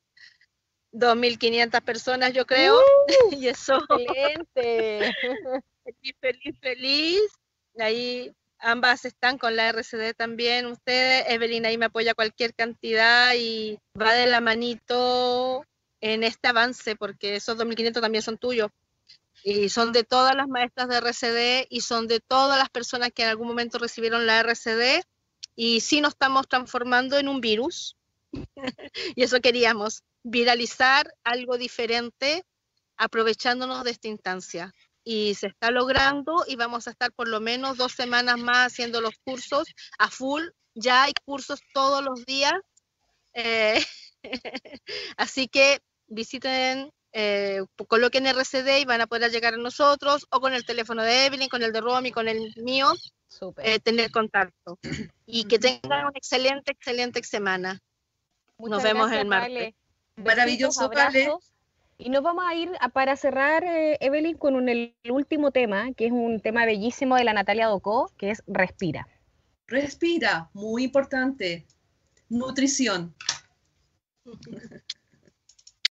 [0.93, 2.77] 2.500 personas, yo creo.
[2.77, 2.77] Uh,
[3.35, 3.79] y eso.
[3.89, 5.13] Excelente.
[5.83, 7.21] feliz, feliz, feliz.
[7.79, 10.67] Ahí ambas están con la RCD también.
[10.67, 15.65] Ustedes, Evelyn, ahí me apoya cualquier cantidad y va de la manito
[15.99, 18.69] en este avance, porque esos 2.500 también son tuyos.
[19.43, 23.23] Y son de todas las maestras de RCD y son de todas las personas que
[23.23, 25.03] en algún momento recibieron la RCD.
[25.55, 27.97] Y sí nos estamos transformando en un virus.
[29.15, 32.43] y eso queríamos viralizar algo diferente
[32.97, 34.74] aprovechándonos de esta instancia.
[35.03, 39.01] Y se está logrando y vamos a estar por lo menos dos semanas más haciendo
[39.01, 39.67] los cursos
[39.99, 40.43] a full.
[40.76, 42.53] Ya hay cursos todos los días.
[43.34, 43.84] Eh,
[45.17, 50.53] así que visiten, eh, coloquen RCD y van a poder llegar a nosotros o con
[50.53, 52.93] el teléfono de Evelyn, con el de Romy, con el mío,
[53.57, 54.80] eh, tener contacto.
[55.26, 57.81] Y que tengan una excelente, excelente semana.
[58.57, 59.73] Nos vemos el martes.
[60.15, 61.30] Maravilloso, vale.
[61.98, 66.11] Y nos vamos a ir para cerrar, eh, Evelyn, con el último tema, que es
[66.11, 69.07] un tema bellísimo de la Natalia Docó, que es Respira.
[69.68, 71.65] Respira, muy importante.
[72.30, 73.15] Nutrición.